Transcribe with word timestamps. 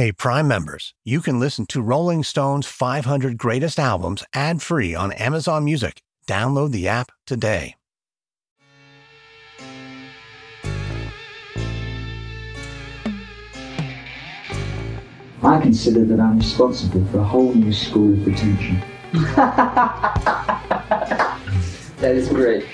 Hey, 0.00 0.12
Prime 0.12 0.48
members, 0.48 0.94
you 1.04 1.20
can 1.20 1.38
listen 1.38 1.66
to 1.66 1.82
Rolling 1.82 2.24
Stone's 2.24 2.66
500 2.66 3.36
Greatest 3.36 3.78
Albums 3.78 4.24
ad 4.32 4.62
free 4.62 4.94
on 4.94 5.12
Amazon 5.12 5.62
Music. 5.62 6.00
Download 6.26 6.72
the 6.72 6.88
app 6.88 7.12
today. 7.26 7.76
I 15.42 15.60
consider 15.60 16.06
that 16.06 16.18
I'm 16.18 16.38
responsible 16.38 17.04
for 17.12 17.18
a 17.18 17.24
whole 17.24 17.52
new 17.52 17.70
school 17.70 18.14
of 18.14 18.26
retention. 18.26 18.82
That 21.98 22.14
is 22.14 22.30
great. 22.30 22.64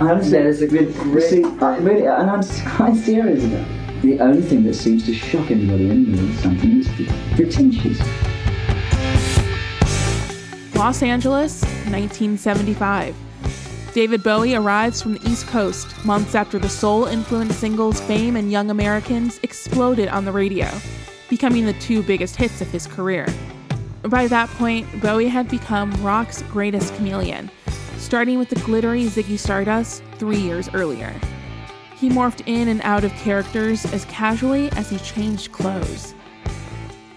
Honestly, 0.00 0.30
That 0.30 0.46
is 0.46 0.62
a 0.62 0.66
good, 0.66 0.94
great. 0.94 1.28
See, 1.28 1.44
I 1.44 1.76
really, 1.76 2.06
and 2.06 2.30
I'm 2.30 2.42
quite 2.76 2.96
serious 2.96 3.44
about 3.44 3.70
it. 3.70 3.89
The 4.02 4.18
only 4.18 4.40
thing 4.40 4.62
that 4.62 4.72
seems 4.72 5.04
to 5.04 5.12
shock 5.12 5.50
anybody 5.50 5.90
anymore 5.90 6.24
is 6.24 6.40
something 6.40 6.80
is 6.80 6.88
pretentious. 7.36 8.00
Los 10.74 11.02
Angeles, 11.02 11.62
1975. 11.90 13.14
David 13.92 14.22
Bowie 14.22 14.54
arrives 14.54 15.02
from 15.02 15.14
the 15.14 15.28
East 15.28 15.46
Coast 15.48 16.02
months 16.06 16.34
after 16.34 16.58
the 16.58 16.68
soul 16.68 17.04
influenced 17.04 17.60
singles 17.60 18.00
Fame 18.00 18.36
and 18.36 18.50
Young 18.50 18.70
Americans 18.70 19.38
exploded 19.42 20.08
on 20.08 20.24
the 20.24 20.32
radio, 20.32 20.70
becoming 21.28 21.66
the 21.66 21.74
two 21.74 22.02
biggest 22.02 22.36
hits 22.36 22.62
of 22.62 22.68
his 22.68 22.86
career. 22.86 23.26
By 24.04 24.28
that 24.28 24.48
point, 24.50 24.86
Bowie 25.02 25.28
had 25.28 25.50
become 25.50 25.92
rock's 26.02 26.40
greatest 26.44 26.94
chameleon, 26.94 27.50
starting 27.98 28.38
with 28.38 28.48
the 28.48 28.60
glittery 28.60 29.04
Ziggy 29.04 29.38
Stardust 29.38 30.02
three 30.16 30.40
years 30.40 30.70
earlier. 30.72 31.14
He 32.00 32.08
morphed 32.08 32.42
in 32.46 32.68
and 32.68 32.80
out 32.80 33.04
of 33.04 33.12
characters 33.12 33.84
as 33.84 34.06
casually 34.06 34.72
as 34.72 34.88
he 34.88 34.96
changed 34.98 35.52
clothes. 35.52 36.14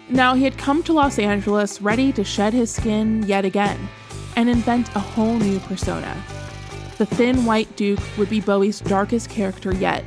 Now, 0.10 0.36
he 0.36 0.44
had 0.44 0.58
come 0.58 0.84
to 0.84 0.92
Los 0.92 1.18
Angeles 1.18 1.82
ready 1.82 2.12
to 2.12 2.26
shed 2.26 2.52
his 2.52 2.76
skin 2.76 3.24
yet 3.24 3.46
again 3.46 3.88
and 4.36 4.50
invent 4.50 4.94
a 4.94 5.00
whole 5.00 5.38
new 5.38 5.60
persona. 5.60 6.22
The 6.98 7.06
Thin 7.06 7.46
White 7.46 7.74
Duke 7.78 8.02
would 8.18 8.30
be 8.30 8.42
Bowie's 8.42 8.82
darkest 8.82 9.30
character 9.30 9.74
yet, 9.74 10.04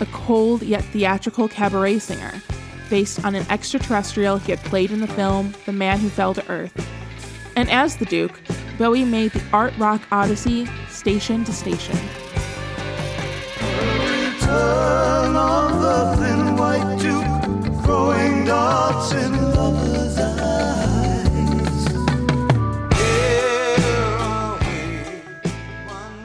a 0.00 0.06
cold 0.06 0.62
yet 0.62 0.84
theatrical 0.86 1.46
cabaret 1.46 1.98
singer, 1.98 2.40
based 2.88 3.22
on 3.22 3.34
an 3.34 3.44
extraterrestrial 3.50 4.38
he 4.38 4.50
had 4.50 4.64
played 4.64 4.92
in 4.92 5.00
the 5.00 5.08
film 5.08 5.54
The 5.66 5.72
Man 5.72 5.98
Who 5.98 6.08
Fell 6.08 6.32
to 6.32 6.50
Earth. 6.50 6.88
And 7.54 7.70
as 7.70 7.96
the 7.96 8.06
Duke, 8.06 8.40
Bowie 8.78 9.04
made 9.04 9.32
the 9.32 9.44
art 9.52 9.76
rock 9.76 10.00
odyssey 10.10 10.66
station 10.88 11.44
to 11.44 11.52
station. 11.52 11.98
Turn 14.46 15.36
on 15.36 15.80
the 15.82 16.16
thin 16.16 16.56
white 16.56 16.98
duke, 16.98 17.82
throwing 17.84 18.44
darts 18.44 19.12
in 19.12 19.32
lovers' 19.54 20.18
eyes. 20.18 21.84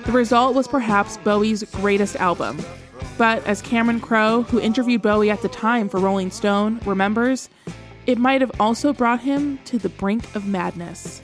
The 0.05 0.11
result 0.11 0.55
was 0.55 0.67
perhaps 0.67 1.17
Bowie's 1.17 1.63
greatest 1.63 2.15
album. 2.17 2.57
But 3.17 3.45
as 3.45 3.61
Cameron 3.61 3.99
Crowe, 3.99 4.43
who 4.43 4.59
interviewed 4.59 5.01
Bowie 5.01 5.29
at 5.29 5.41
the 5.41 5.49
time 5.49 5.89
for 5.89 5.99
Rolling 5.99 6.31
Stone, 6.31 6.79
remembers, 6.85 7.49
it 8.07 8.17
might 8.17 8.41
have 8.41 8.51
also 8.59 8.93
brought 8.93 9.19
him 9.21 9.59
to 9.65 9.77
the 9.77 9.89
brink 9.89 10.35
of 10.35 10.47
madness. 10.47 11.21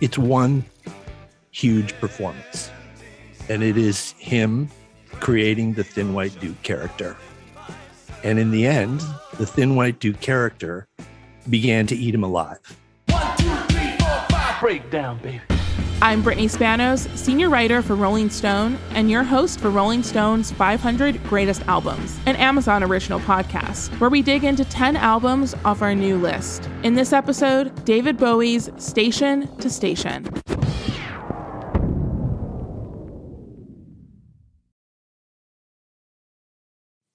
It's 0.00 0.16
one 0.16 0.64
huge 1.50 1.92
performance, 2.00 2.70
and 3.48 3.62
it 3.62 3.76
is 3.76 4.12
him 4.12 4.70
creating 5.20 5.74
the 5.74 5.84
Thin 5.84 6.14
White 6.14 6.38
Duke 6.40 6.62
character. 6.62 7.16
And 8.24 8.38
in 8.38 8.50
the 8.50 8.66
end, 8.66 9.02
the 9.38 9.46
Thin 9.46 9.76
White 9.76 10.00
Duke 10.00 10.20
character 10.20 10.86
began 11.48 11.86
to 11.86 11.96
eat 11.96 12.14
him 12.14 12.24
alive. 12.24 12.60
Breakdown, 14.60 15.18
baby. 15.22 15.40
I'm 16.02 16.22
Brittany 16.22 16.46
Spanos, 16.46 17.08
senior 17.16 17.48
writer 17.48 17.80
for 17.80 17.96
Rolling 17.96 18.28
Stone, 18.28 18.78
and 18.90 19.10
your 19.10 19.22
host 19.22 19.60
for 19.60 19.70
Rolling 19.70 20.02
Stone's 20.02 20.52
500 20.52 21.22
Greatest 21.24 21.62
Albums, 21.68 22.18
an 22.26 22.36
Amazon 22.36 22.82
original 22.82 23.18
podcast, 23.20 23.88
where 23.98 24.10
we 24.10 24.20
dig 24.20 24.44
into 24.44 24.62
10 24.66 24.96
albums 24.96 25.54
off 25.64 25.80
our 25.80 25.94
new 25.94 26.18
list. 26.18 26.68
In 26.82 26.94
this 26.94 27.14
episode, 27.14 27.84
David 27.86 28.18
Bowie's 28.18 28.68
Station 28.76 29.48
to 29.56 29.70
Station. 29.70 30.28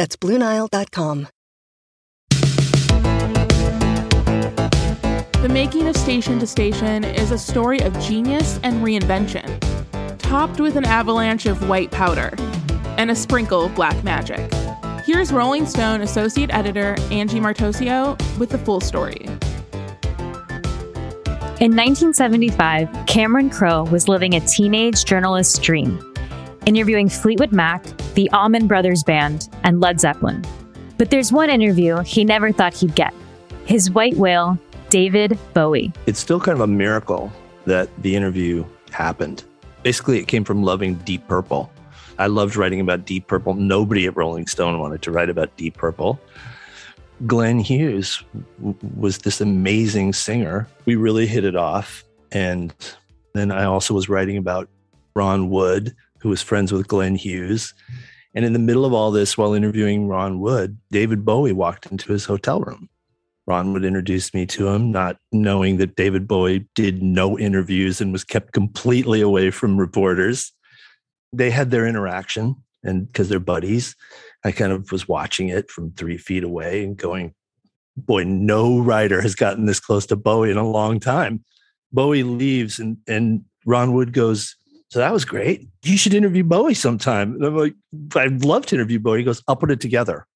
That's 0.00 0.16
BlueNile.com. 0.16 1.28
The 5.42 5.50
making 5.52 5.88
of 5.88 5.96
Station 5.98 6.38
to 6.38 6.46
Station 6.46 7.04
is 7.04 7.32
a 7.32 7.38
story 7.38 7.80
of 7.80 7.92
genius 8.00 8.58
and 8.62 8.82
reinvention, 8.82 9.60
topped 10.16 10.58
with 10.58 10.76
an 10.76 10.86
avalanche 10.86 11.44
of 11.44 11.68
white 11.68 11.90
powder 11.90 12.34
and 12.96 13.10
a 13.10 13.14
sprinkle 13.14 13.66
of 13.66 13.74
black 13.74 14.02
magic. 14.02 14.50
Here's 15.04 15.34
Rolling 15.34 15.66
Stone 15.66 16.00
Associate 16.00 16.48
Editor 16.50 16.96
Angie 17.10 17.38
Martoccio 17.38 18.18
with 18.38 18.48
the 18.48 18.58
full 18.58 18.80
story. 18.80 19.26
In 21.60 21.76
1975, 21.76 22.88
Cameron 23.06 23.50
Crowe 23.50 23.84
was 23.84 24.08
living 24.08 24.32
a 24.32 24.40
teenage 24.40 25.04
journalist's 25.04 25.58
dream, 25.58 26.02
interviewing 26.64 27.10
Fleetwood 27.10 27.52
Mac, 27.52 27.84
the 28.20 28.30
Allman 28.32 28.66
Brothers 28.66 29.02
Band, 29.02 29.48
and 29.64 29.80
Led 29.80 29.98
Zeppelin. 29.98 30.44
But 30.98 31.10
there's 31.10 31.32
one 31.32 31.48
interview 31.48 32.00
he 32.00 32.22
never 32.22 32.52
thought 32.52 32.74
he'd 32.74 32.94
get 32.94 33.14
his 33.64 33.90
white 33.90 34.14
whale, 34.18 34.58
David 34.90 35.38
Bowie. 35.54 35.90
It's 36.04 36.18
still 36.18 36.38
kind 36.38 36.54
of 36.54 36.60
a 36.60 36.66
miracle 36.66 37.32
that 37.64 37.88
the 38.02 38.14
interview 38.14 38.62
happened. 38.90 39.42
Basically, 39.82 40.18
it 40.18 40.28
came 40.28 40.44
from 40.44 40.62
loving 40.62 40.96
Deep 40.96 41.26
Purple. 41.28 41.72
I 42.18 42.26
loved 42.26 42.56
writing 42.56 42.82
about 42.82 43.06
Deep 43.06 43.26
Purple. 43.26 43.54
Nobody 43.54 44.04
at 44.04 44.14
Rolling 44.14 44.46
Stone 44.46 44.78
wanted 44.78 45.00
to 45.00 45.10
write 45.10 45.30
about 45.30 45.56
Deep 45.56 45.78
Purple. 45.78 46.20
Glenn 47.26 47.58
Hughes 47.58 48.22
was 48.98 49.16
this 49.16 49.40
amazing 49.40 50.12
singer. 50.12 50.68
We 50.84 50.94
really 50.94 51.26
hit 51.26 51.46
it 51.46 51.56
off. 51.56 52.04
And 52.32 52.74
then 53.32 53.50
I 53.50 53.64
also 53.64 53.94
was 53.94 54.10
writing 54.10 54.36
about 54.36 54.68
Ron 55.16 55.48
Wood, 55.48 55.96
who 56.18 56.28
was 56.28 56.42
friends 56.42 56.70
with 56.70 56.86
Glenn 56.86 57.14
Hughes. 57.14 57.72
And 58.34 58.44
in 58.44 58.52
the 58.52 58.58
middle 58.58 58.84
of 58.84 58.92
all 58.92 59.10
this, 59.10 59.36
while 59.36 59.54
interviewing 59.54 60.06
Ron 60.06 60.40
Wood, 60.40 60.78
David 60.90 61.24
Bowie 61.24 61.52
walked 61.52 61.86
into 61.86 62.12
his 62.12 62.24
hotel 62.24 62.60
room. 62.60 62.88
Ron 63.46 63.72
would 63.72 63.84
introduce 63.84 64.32
me 64.32 64.46
to 64.46 64.68
him, 64.68 64.92
not 64.92 65.16
knowing 65.32 65.78
that 65.78 65.96
David 65.96 66.28
Bowie 66.28 66.68
did 66.76 67.02
no 67.02 67.36
interviews 67.38 68.00
and 68.00 68.12
was 68.12 68.22
kept 68.22 68.52
completely 68.52 69.20
away 69.20 69.50
from 69.50 69.76
reporters. 69.76 70.52
They 71.32 71.50
had 71.50 71.70
their 71.70 71.86
interaction. 71.86 72.56
and 72.84 73.06
because 73.06 73.28
they're 73.28 73.40
buddies, 73.40 73.96
I 74.44 74.52
kind 74.52 74.72
of 74.72 74.92
was 74.92 75.08
watching 75.08 75.48
it 75.48 75.70
from 75.70 75.92
three 75.92 76.16
feet 76.16 76.44
away 76.44 76.84
and 76.84 76.96
going, 76.96 77.34
boy, 77.96 78.24
no 78.24 78.78
writer 78.78 79.20
has 79.20 79.34
gotten 79.34 79.66
this 79.66 79.80
close 79.80 80.06
to 80.06 80.16
Bowie 80.16 80.50
in 80.50 80.56
a 80.56 80.68
long 80.68 81.00
time. 81.00 81.44
Bowie 81.92 82.22
leaves 82.22 82.78
and 82.78 82.98
and 83.08 83.44
Ron 83.66 83.92
Wood 83.92 84.12
goes, 84.12 84.56
So 84.90 84.98
that 84.98 85.12
was 85.12 85.24
great. 85.24 85.68
You 85.84 85.96
should 85.96 86.14
interview 86.14 86.42
Bowie 86.42 86.74
sometime. 86.74 87.34
And 87.34 87.44
I'm 87.44 87.56
like, 87.56 87.74
I'd 88.16 88.44
love 88.44 88.66
to 88.66 88.74
interview 88.74 88.98
Bowie. 88.98 89.18
He 89.18 89.24
goes, 89.24 89.40
I'll 89.46 89.54
put 89.54 89.70
it 89.70 89.80
together. 89.80 90.26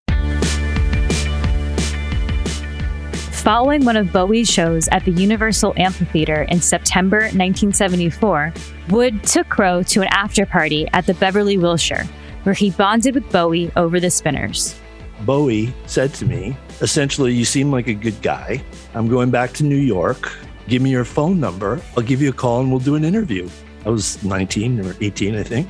Following 3.32 3.84
one 3.84 3.96
of 3.96 4.12
Bowie's 4.12 4.48
shows 4.48 4.88
at 4.92 5.04
the 5.04 5.10
Universal 5.10 5.74
Amphitheater 5.76 6.42
in 6.42 6.60
September 6.60 7.22
1974, 7.22 8.54
Wood 8.90 9.24
took 9.24 9.48
Crowe 9.48 9.82
to 9.82 10.02
an 10.02 10.08
after 10.12 10.46
party 10.46 10.86
at 10.92 11.04
the 11.04 11.14
Beverly 11.14 11.58
Wilshire, 11.58 12.04
where 12.44 12.54
he 12.54 12.70
bonded 12.70 13.16
with 13.16 13.30
Bowie 13.32 13.72
over 13.74 13.98
the 13.98 14.08
spinners. 14.08 14.80
Bowie 15.22 15.74
said 15.86 16.14
to 16.14 16.26
me, 16.26 16.56
essentially, 16.80 17.34
you 17.34 17.44
seem 17.44 17.72
like 17.72 17.88
a 17.88 17.94
good 17.94 18.22
guy. 18.22 18.62
I'm 18.94 19.08
going 19.08 19.30
back 19.30 19.52
to 19.54 19.64
New 19.64 19.74
York. 19.74 20.32
Give 20.68 20.80
me 20.80 20.90
your 20.90 21.04
phone 21.04 21.40
number. 21.40 21.82
I'll 21.96 22.04
give 22.04 22.22
you 22.22 22.30
a 22.30 22.32
call 22.32 22.60
and 22.60 22.70
we'll 22.70 22.78
do 22.78 22.94
an 22.94 23.04
interview. 23.04 23.50
I 23.84 23.90
was 23.90 24.22
19 24.22 24.84
or 24.84 24.96
18, 25.00 25.34
I 25.36 25.42
think. 25.42 25.68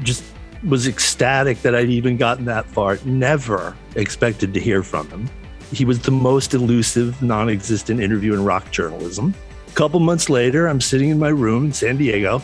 Just 0.00 0.24
was 0.64 0.86
ecstatic 0.86 1.62
that 1.62 1.74
I'd 1.74 1.88
even 1.88 2.16
gotten 2.16 2.44
that 2.46 2.66
far. 2.66 2.98
Never 3.04 3.76
expected 3.94 4.52
to 4.54 4.60
hear 4.60 4.82
from 4.82 5.08
him. 5.08 5.30
He 5.72 5.84
was 5.84 6.00
the 6.00 6.10
most 6.10 6.54
elusive, 6.54 7.20
non 7.22 7.48
existent 7.48 8.00
interview 8.00 8.34
in 8.34 8.44
rock 8.44 8.70
journalism. 8.70 9.34
A 9.68 9.72
couple 9.72 10.00
months 10.00 10.30
later, 10.30 10.66
I'm 10.66 10.80
sitting 10.80 11.10
in 11.10 11.18
my 11.18 11.28
room 11.28 11.66
in 11.66 11.72
San 11.72 11.96
Diego. 11.96 12.38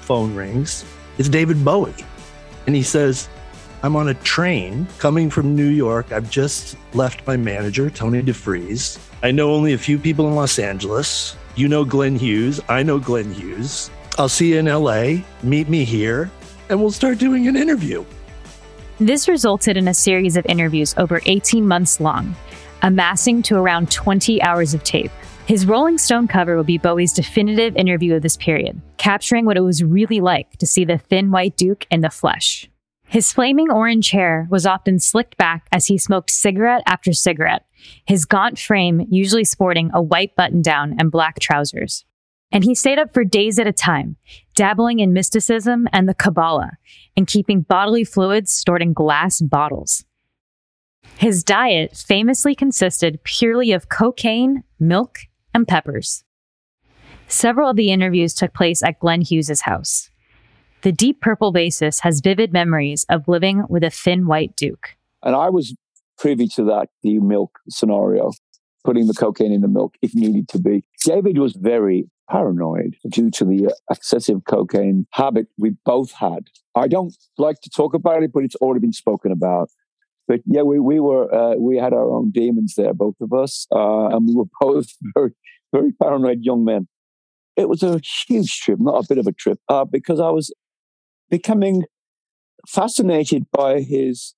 Phone 0.00 0.34
rings. 0.34 0.84
It's 1.18 1.28
David 1.28 1.64
Bowie. 1.64 1.94
And 2.66 2.74
he 2.74 2.82
says, 2.82 3.28
I'm 3.82 3.96
on 3.96 4.08
a 4.08 4.14
train 4.14 4.86
coming 4.98 5.30
from 5.30 5.54
New 5.54 5.68
York. 5.68 6.10
I've 6.10 6.30
just 6.30 6.76
left 6.94 7.26
my 7.26 7.36
manager, 7.36 7.90
Tony 7.90 8.22
DeFries. 8.22 8.98
I 9.22 9.30
know 9.30 9.52
only 9.52 9.74
a 9.74 9.78
few 9.78 9.98
people 9.98 10.26
in 10.26 10.34
Los 10.34 10.58
Angeles. 10.58 11.36
You 11.54 11.68
know 11.68 11.84
Glenn 11.84 12.16
Hughes. 12.16 12.60
I 12.68 12.82
know 12.82 12.98
Glenn 12.98 13.32
Hughes. 13.32 13.90
I'll 14.18 14.28
see 14.28 14.52
you 14.52 14.58
in 14.58 14.66
LA. 14.66 15.24
Meet 15.42 15.68
me 15.68 15.84
here, 15.84 16.30
and 16.68 16.80
we'll 16.80 16.92
start 16.92 17.18
doing 17.18 17.48
an 17.48 17.56
interview. 17.56 18.04
This 18.98 19.28
resulted 19.28 19.76
in 19.76 19.88
a 19.88 19.94
series 19.94 20.36
of 20.36 20.46
interviews 20.46 20.94
over 20.96 21.20
18 21.26 21.66
months 21.66 21.98
long, 21.98 22.36
amassing 22.82 23.42
to 23.42 23.56
around 23.56 23.90
20 23.90 24.40
hours 24.42 24.72
of 24.72 24.84
tape. 24.84 25.10
His 25.46 25.66
Rolling 25.66 25.98
Stone 25.98 26.28
cover 26.28 26.56
will 26.56 26.64
be 26.64 26.78
Bowie's 26.78 27.12
definitive 27.12 27.76
interview 27.76 28.14
of 28.14 28.22
this 28.22 28.36
period, 28.36 28.80
capturing 28.96 29.44
what 29.44 29.56
it 29.56 29.62
was 29.62 29.82
really 29.82 30.20
like 30.20 30.52
to 30.58 30.66
see 30.66 30.84
the 30.84 30.96
thin 30.96 31.30
white 31.32 31.56
Duke 31.56 31.86
in 31.90 32.00
the 32.00 32.08
flesh. 32.08 32.70
His 33.08 33.32
flaming 33.32 33.70
orange 33.70 34.10
hair 34.10 34.46
was 34.50 34.64
often 34.64 34.98
slicked 35.00 35.36
back 35.36 35.66
as 35.70 35.86
he 35.86 35.98
smoked 35.98 36.30
cigarette 36.30 36.82
after 36.86 37.12
cigarette, 37.12 37.66
his 38.06 38.24
gaunt 38.24 38.58
frame 38.58 39.06
usually 39.10 39.44
sporting 39.44 39.90
a 39.92 40.00
white 40.00 40.34
button 40.36 40.62
down 40.62 40.94
and 40.98 41.10
black 41.10 41.40
trousers. 41.40 42.04
And 42.54 42.62
he 42.62 42.76
stayed 42.76 43.00
up 43.00 43.12
for 43.12 43.24
days 43.24 43.58
at 43.58 43.66
a 43.66 43.72
time, 43.72 44.16
dabbling 44.54 45.00
in 45.00 45.12
mysticism 45.12 45.88
and 45.92 46.08
the 46.08 46.14
Kabbalah, 46.14 46.70
and 47.16 47.26
keeping 47.26 47.62
bodily 47.62 48.04
fluids 48.04 48.52
stored 48.52 48.80
in 48.80 48.92
glass 48.92 49.40
bottles. 49.40 50.04
His 51.16 51.42
diet 51.42 51.96
famously 51.96 52.54
consisted 52.54 53.24
purely 53.24 53.72
of 53.72 53.88
cocaine, 53.88 54.62
milk, 54.78 55.18
and 55.52 55.66
peppers. 55.66 56.22
Several 57.26 57.70
of 57.70 57.76
the 57.76 57.90
interviews 57.90 58.34
took 58.34 58.54
place 58.54 58.84
at 58.84 59.00
Glenn 59.00 59.22
Hughes's 59.22 59.62
house. 59.62 60.10
The 60.82 60.92
Deep 60.92 61.20
Purple 61.20 61.52
bassist 61.52 62.02
has 62.02 62.20
vivid 62.20 62.52
memories 62.52 63.04
of 63.08 63.26
living 63.26 63.64
with 63.68 63.82
a 63.82 63.90
thin 63.90 64.26
white 64.26 64.54
Duke. 64.54 64.96
And 65.24 65.34
I 65.34 65.50
was 65.50 65.74
privy 66.18 66.46
to 66.48 66.64
that, 66.64 66.88
the 67.02 67.18
milk 67.18 67.58
scenario, 67.68 68.30
putting 68.84 69.08
the 69.08 69.14
cocaine 69.14 69.50
in 69.50 69.60
the 69.60 69.68
milk 69.68 69.94
if 70.02 70.14
needed 70.14 70.48
to 70.50 70.60
be. 70.60 70.84
David 71.04 71.38
was 71.38 71.54
very 71.54 72.06
paranoid 72.30 72.96
due 73.10 73.30
to 73.30 73.44
the 73.44 73.74
excessive 73.90 74.42
cocaine 74.48 75.06
habit 75.12 75.46
we 75.58 75.76
both 75.84 76.12
had. 76.12 76.48
I 76.74 76.88
don't 76.88 77.14
like 77.38 77.60
to 77.62 77.70
talk 77.70 77.94
about 77.94 78.22
it, 78.22 78.32
but 78.32 78.44
it's 78.44 78.56
already 78.56 78.80
been 78.80 78.92
spoken 78.92 79.32
about. 79.32 79.70
But 80.26 80.40
yeah, 80.46 80.62
we, 80.62 80.78
we 80.78 81.00
were 81.00 81.32
uh, 81.32 81.56
we 81.56 81.76
had 81.76 81.92
our 81.92 82.10
own 82.10 82.30
demons 82.30 82.74
there, 82.76 82.94
both 82.94 83.16
of 83.20 83.32
us, 83.32 83.66
uh, 83.72 84.08
and 84.08 84.26
we 84.26 84.34
were 84.34 84.50
both 84.60 84.86
very 85.14 85.32
very 85.72 85.92
paranoid 85.92 86.38
young 86.42 86.64
men. 86.64 86.88
It 87.56 87.68
was 87.68 87.82
a 87.82 88.00
huge 88.26 88.60
trip, 88.60 88.78
not 88.80 89.04
a 89.04 89.06
bit 89.08 89.18
of 89.18 89.26
a 89.26 89.32
trip, 89.32 89.58
uh, 89.68 89.84
because 89.84 90.18
I 90.18 90.30
was 90.30 90.52
becoming 91.30 91.84
fascinated 92.66 93.46
by 93.52 93.80
his 93.80 94.34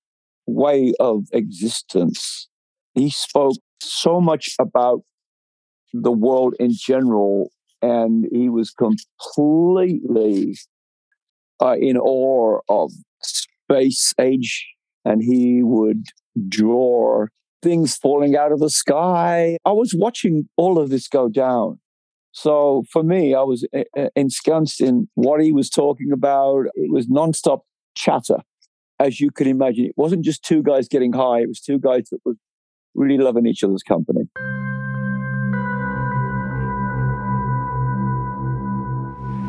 way 0.46 0.92
of 1.00 1.26
existence. 1.32 2.48
He 2.94 3.10
spoke 3.10 3.56
so 3.80 4.20
much 4.20 4.54
about 4.58 5.02
the 5.92 6.12
world 6.12 6.54
in 6.58 6.72
general, 6.72 7.50
and 7.86 8.26
he 8.32 8.48
was 8.48 8.70
completely 8.72 10.56
uh, 11.60 11.76
in 11.78 11.96
awe 11.96 12.58
of 12.68 12.90
space 13.22 14.12
age 14.20 14.66
and 15.04 15.22
he 15.22 15.62
would 15.62 16.06
draw 16.48 17.26
things 17.62 17.96
falling 17.96 18.36
out 18.36 18.52
of 18.52 18.58
the 18.58 18.70
sky. 18.70 19.56
I 19.64 19.72
was 19.72 19.94
watching 19.96 20.48
all 20.56 20.78
of 20.78 20.90
this 20.90 21.06
go 21.06 21.28
down. 21.28 21.78
So 22.32 22.84
for 22.90 23.02
me, 23.02 23.34
I 23.34 23.42
was 23.42 23.64
eh, 23.72 23.84
eh, 23.96 24.08
ensconced 24.16 24.80
in 24.80 25.08
what 25.14 25.40
he 25.40 25.52
was 25.52 25.70
talking 25.70 26.10
about. 26.12 26.66
It 26.74 26.92
was 26.92 27.06
nonstop 27.06 27.60
chatter, 27.94 28.38
as 28.98 29.20
you 29.20 29.30
can 29.30 29.46
imagine. 29.46 29.86
It 29.86 29.94
wasn't 29.96 30.24
just 30.24 30.42
two 30.42 30.62
guys 30.62 30.88
getting 30.88 31.12
high, 31.12 31.40
it 31.40 31.48
was 31.48 31.60
two 31.60 31.78
guys 31.78 32.08
that 32.10 32.18
were 32.24 32.34
really 32.94 33.22
loving 33.22 33.46
each 33.46 33.62
other's 33.62 33.82
company. 33.82 34.15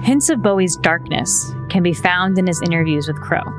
Hints 0.07 0.29
of 0.29 0.41
Bowie's 0.41 0.77
darkness 0.77 1.53
can 1.67 1.83
be 1.83 1.93
found 1.93 2.39
in 2.39 2.47
his 2.47 2.61
interviews 2.61 3.09
with 3.09 3.19
Crowe. 3.19 3.53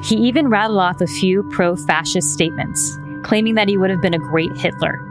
He 0.00 0.14
even 0.14 0.46
rattled 0.46 0.78
off 0.78 1.00
a 1.00 1.08
few 1.08 1.42
pro 1.50 1.74
fascist 1.74 2.32
statements, 2.32 2.96
claiming 3.24 3.56
that 3.56 3.66
he 3.66 3.76
would 3.76 3.90
have 3.90 4.00
been 4.00 4.14
a 4.14 4.18
great 4.20 4.56
Hitler. 4.56 5.04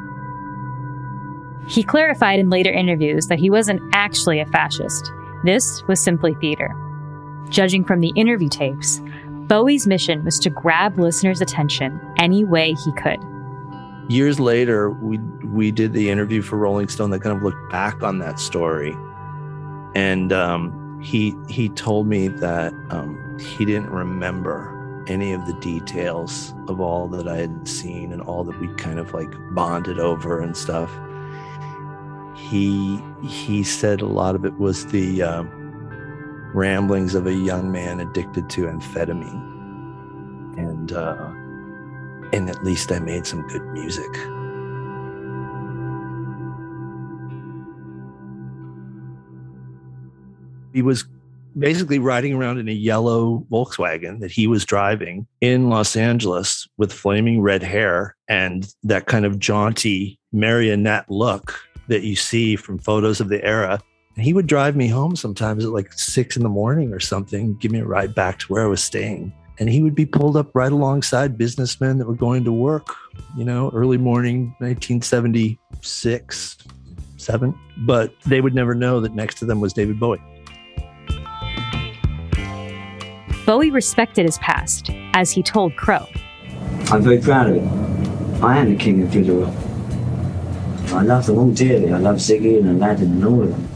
He 1.67 1.83
clarified 1.83 2.39
in 2.39 2.49
later 2.49 2.71
interviews 2.71 3.27
that 3.27 3.37
he 3.37 3.49
wasn't 3.49 3.81
actually 3.91 4.39
a 4.39 4.45
fascist. 4.45 5.11
This 5.43 5.83
was 5.89 5.99
simply 5.99 6.35
theater. 6.35 6.73
Judging 7.49 7.83
from 7.83 7.99
the 7.99 8.13
interview 8.15 8.47
tapes, 8.47 9.01
Bowie's 9.49 9.87
mission 9.87 10.23
was 10.23 10.39
to 10.39 10.49
grab 10.49 10.97
listeners' 10.97 11.41
attention 11.41 11.99
any 12.17 12.45
way 12.45 12.75
he 12.85 12.93
could. 12.93 13.19
Years 14.07 14.39
later, 14.39 14.89
we 14.89 15.17
we 15.43 15.69
did 15.69 15.91
the 15.91 16.09
interview 16.09 16.41
for 16.41 16.55
Rolling 16.55 16.87
Stone 16.87 17.09
that 17.09 17.19
kind 17.19 17.35
of 17.35 17.43
looked 17.43 17.69
back 17.69 18.03
on 18.03 18.19
that 18.19 18.39
story, 18.39 18.95
and 19.97 20.31
um, 20.31 21.01
he 21.01 21.33
he 21.49 21.69
told 21.69 22.05
me 22.05 22.27
that 22.27 22.71
um, 22.91 23.39
he 23.39 23.65
didn't 23.65 23.89
remember 23.89 25.03
any 25.07 25.33
of 25.33 25.43
the 25.47 25.53
details 25.53 26.53
of 26.67 26.79
all 26.79 27.07
that 27.07 27.27
I 27.27 27.37
had 27.37 27.67
seen 27.67 28.13
and 28.13 28.21
all 28.21 28.43
that 28.43 28.59
we 28.61 28.67
kind 28.75 28.99
of 28.99 29.15
like 29.15 29.33
bonded 29.55 29.99
over 29.99 30.39
and 30.39 30.55
stuff. 30.55 30.91
He 32.35 33.01
he 33.23 33.63
said 33.63 34.01
a 34.01 34.05
lot 34.05 34.35
of 34.35 34.45
it 34.45 34.59
was 34.59 34.85
the 34.85 35.23
um, 35.23 35.49
ramblings 36.53 37.15
of 37.15 37.25
a 37.25 37.33
young 37.33 37.71
man 37.71 37.99
addicted 37.99 38.51
to 38.51 38.67
amphetamine, 38.67 39.41
and 40.59 40.91
uh, 40.91 41.31
and 42.33 42.51
at 42.51 42.63
least 42.63 42.91
I 42.91 42.99
made 42.99 43.25
some 43.25 43.47
good 43.47 43.65
music. 43.73 44.15
He 50.77 50.83
was 50.83 51.05
basically 51.57 51.97
riding 51.97 52.33
around 52.35 52.59
in 52.59 52.69
a 52.69 52.71
yellow 52.71 53.43
Volkswagen 53.51 54.19
that 54.19 54.29
he 54.29 54.45
was 54.45 54.63
driving 54.63 55.25
in 55.41 55.69
Los 55.69 55.95
Angeles 55.95 56.67
with 56.77 56.93
flaming 56.93 57.41
red 57.41 57.63
hair 57.63 58.15
and 58.27 58.71
that 58.83 59.07
kind 59.07 59.25
of 59.25 59.39
jaunty 59.39 60.19
marionette 60.31 61.09
look 61.09 61.59
that 61.87 62.03
you 62.03 62.15
see 62.15 62.55
from 62.55 62.77
photos 62.77 63.19
of 63.19 63.29
the 63.29 63.43
era. 63.43 63.79
And 64.15 64.23
he 64.23 64.33
would 64.33 64.45
drive 64.45 64.75
me 64.75 64.87
home 64.87 65.15
sometimes 65.15 65.65
at 65.65 65.71
like 65.71 65.91
six 65.93 66.37
in 66.37 66.43
the 66.43 66.49
morning 66.49 66.93
or 66.93 66.99
something, 66.99 67.55
give 67.55 67.71
me 67.71 67.79
a 67.79 67.85
ride 67.85 68.13
back 68.13 68.37
to 68.37 68.45
where 68.53 68.63
I 68.63 68.67
was 68.67 68.83
staying. 68.83 69.33
And 69.57 69.67
he 69.67 69.81
would 69.81 69.95
be 69.95 70.05
pulled 70.05 70.37
up 70.37 70.53
right 70.53 70.71
alongside 70.71 71.39
businessmen 71.39 71.97
that 71.97 72.05
were 72.05 72.13
going 72.13 72.43
to 72.43 72.51
work, 72.51 72.93
you 73.35 73.43
know, 73.43 73.71
early 73.73 73.97
morning, 73.97 74.53
1976, 74.59 76.57
seven. 77.17 77.59
But 77.79 78.13
they 78.27 78.41
would 78.41 78.53
never 78.53 78.75
know 78.75 79.01
that 79.01 79.15
next 79.15 79.39
to 79.39 79.45
them 79.45 79.59
was 79.59 79.73
David 79.73 79.99
Bowie. 79.99 80.21
Bowie 83.47 83.71
respected 83.71 84.25
his 84.25 84.37
past, 84.39 84.89
as 85.13 85.31
he 85.31 85.41
told 85.41 85.73
Crowe. 85.77 86.09
I'm 86.91 87.01
very 87.01 87.17
proud 87.17 87.49
of 87.49 87.55
it. 87.55 88.43
I 88.43 88.57
am 88.57 88.73
the 88.73 88.75
king 88.75 89.01
of 89.01 89.13
fiddle 89.13 89.37
rock. 89.37 89.53
I 90.91 91.01
love 91.03 91.25
them 91.25 91.37
all 91.37 91.51
dearly. 91.51 91.93
I 91.93 91.97
love 91.97 92.17
Ziggy 92.17 92.59
and 92.59 92.67
Aladdin 92.71 93.09
and 93.09 93.23
all 93.23 93.43
of 93.43 93.51
them. 93.51 93.69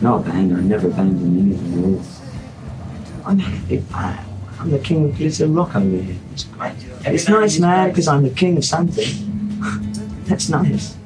Not 0.00 0.26
a 0.26 0.28
band, 0.28 0.56
I 0.56 0.60
never 0.60 0.88
abandoned 0.88 1.38
any 1.38 1.54
of 1.54 1.70
them 1.70 1.94
all. 1.94 2.02
I'm 3.24 3.38
happy. 3.38 3.84
I, 3.94 4.24
I'm 4.58 4.70
the 4.72 4.80
king 4.80 5.04
of 5.04 5.16
glitter 5.16 5.46
rock 5.46 5.76
over 5.76 5.88
here. 5.88 6.16
It's 6.32 6.44
great. 6.44 6.74
And 7.04 7.14
it's 7.14 7.28
nice 7.28 7.60
man, 7.60 7.90
because 7.90 8.08
I'm 8.08 8.24
the 8.24 8.30
king 8.30 8.56
of 8.56 8.64
something. 8.64 9.06
That's 10.24 10.48
nice. 10.48 10.96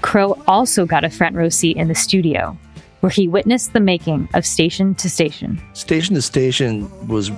Crow 0.00 0.42
also 0.46 0.86
got 0.86 1.04
a 1.04 1.10
front 1.10 1.36
row 1.36 1.50
seat 1.50 1.76
in 1.76 1.88
the 1.88 1.94
studio, 1.94 2.56
where 3.06 3.10
he 3.12 3.28
witnessed 3.28 3.72
the 3.72 3.78
making 3.78 4.28
of 4.34 4.44
Station 4.44 4.92
to 4.96 5.08
Station. 5.08 5.62
Station 5.74 6.16
to 6.16 6.22
Station 6.22 6.90
was 7.06 7.28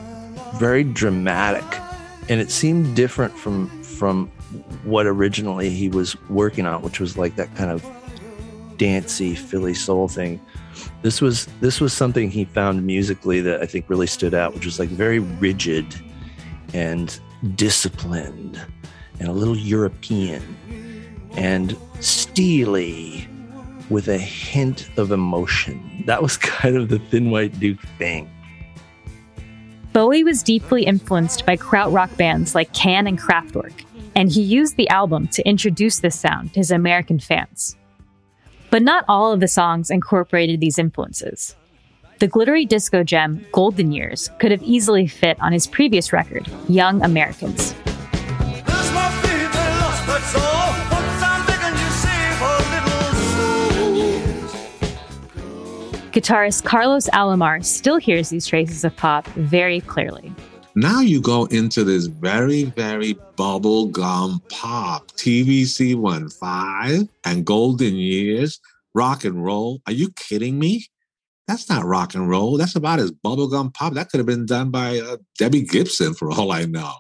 very 0.54 0.82
dramatic, 0.82 1.62
and 2.30 2.40
it 2.40 2.50
seemed 2.50 2.96
different 2.96 3.36
from 3.36 3.68
from 3.82 4.28
what 4.84 5.04
originally 5.04 5.68
he 5.68 5.90
was 5.90 6.18
working 6.30 6.64
on, 6.64 6.80
which 6.80 7.00
was 7.00 7.18
like 7.18 7.36
that 7.36 7.54
kind 7.54 7.70
of 7.70 7.84
dancey 8.78 9.34
Philly 9.34 9.74
soul 9.74 10.08
thing. 10.08 10.40
This 11.02 11.20
was 11.20 11.44
this 11.60 11.82
was 11.82 11.92
something 11.92 12.30
he 12.30 12.46
found 12.46 12.86
musically 12.86 13.42
that 13.42 13.60
I 13.60 13.66
think 13.66 13.90
really 13.90 14.06
stood 14.06 14.32
out, 14.32 14.54
which 14.54 14.64
was 14.64 14.78
like 14.78 14.88
very 14.88 15.18
rigid 15.18 15.84
and 16.72 17.20
disciplined 17.56 18.58
and 19.20 19.28
a 19.28 19.32
little 19.32 19.56
European 19.56 20.42
and 21.32 21.76
steely 22.00 23.27
with 23.90 24.08
a 24.08 24.18
hint 24.18 24.88
of 24.96 25.12
emotion. 25.12 26.04
That 26.06 26.22
was 26.22 26.36
kind 26.38 26.76
of 26.76 26.88
the 26.88 26.98
Thin 26.98 27.30
White 27.30 27.58
Duke 27.58 27.80
thing. 27.98 28.30
Bowie 29.92 30.24
was 30.24 30.42
deeply 30.42 30.84
influenced 30.84 31.46
by 31.46 31.56
krautrock 31.56 32.16
bands 32.16 32.54
like 32.54 32.72
Can 32.72 33.06
and 33.06 33.18
Kraftwerk, 33.18 33.84
and 34.14 34.30
he 34.30 34.42
used 34.42 34.76
the 34.76 34.88
album 34.90 35.28
to 35.28 35.42
introduce 35.48 36.00
this 36.00 36.18
sound 36.18 36.52
to 36.52 36.60
his 36.60 36.70
American 36.70 37.18
fans. 37.18 37.76
But 38.70 38.82
not 38.82 39.04
all 39.08 39.32
of 39.32 39.40
the 39.40 39.48
songs 39.48 39.90
incorporated 39.90 40.60
these 40.60 40.78
influences. 40.78 41.56
The 42.18 42.26
glittery 42.26 42.64
disco 42.66 43.02
gem 43.02 43.46
Golden 43.52 43.92
Years 43.92 44.28
could 44.38 44.50
have 44.50 44.62
easily 44.62 45.06
fit 45.06 45.40
on 45.40 45.52
his 45.52 45.66
previous 45.66 46.12
record, 46.12 46.48
Young 46.68 47.02
Americans. 47.02 47.74
Guitarist 56.18 56.64
Carlos 56.64 57.08
Alomar 57.10 57.64
still 57.64 57.96
hears 57.96 58.30
these 58.30 58.44
traces 58.44 58.82
of 58.82 58.96
pop 58.96 59.24
very 59.36 59.80
clearly. 59.82 60.34
Now 60.74 60.98
you 60.98 61.20
go 61.20 61.44
into 61.44 61.84
this 61.84 62.06
very, 62.06 62.64
very 62.64 63.14
bubblegum 63.36 64.40
pop, 64.48 65.12
TVC 65.12 65.94
15 65.94 67.08
and 67.24 67.44
Golden 67.46 67.94
Years, 67.94 68.58
rock 68.94 69.22
and 69.22 69.44
roll. 69.44 69.80
Are 69.86 69.92
you 69.92 70.10
kidding 70.16 70.58
me? 70.58 70.86
That's 71.46 71.68
not 71.68 71.84
rock 71.84 72.16
and 72.16 72.28
roll. 72.28 72.56
That's 72.56 72.74
about 72.74 72.98
as 72.98 73.12
bubblegum 73.12 73.72
pop. 73.72 73.94
That 73.94 74.10
could 74.10 74.18
have 74.18 74.26
been 74.26 74.44
done 74.44 74.72
by 74.72 74.98
uh, 74.98 75.18
Debbie 75.38 75.62
Gibson 75.62 76.14
for 76.14 76.32
all 76.32 76.50
I 76.50 76.64
know. 76.64 76.94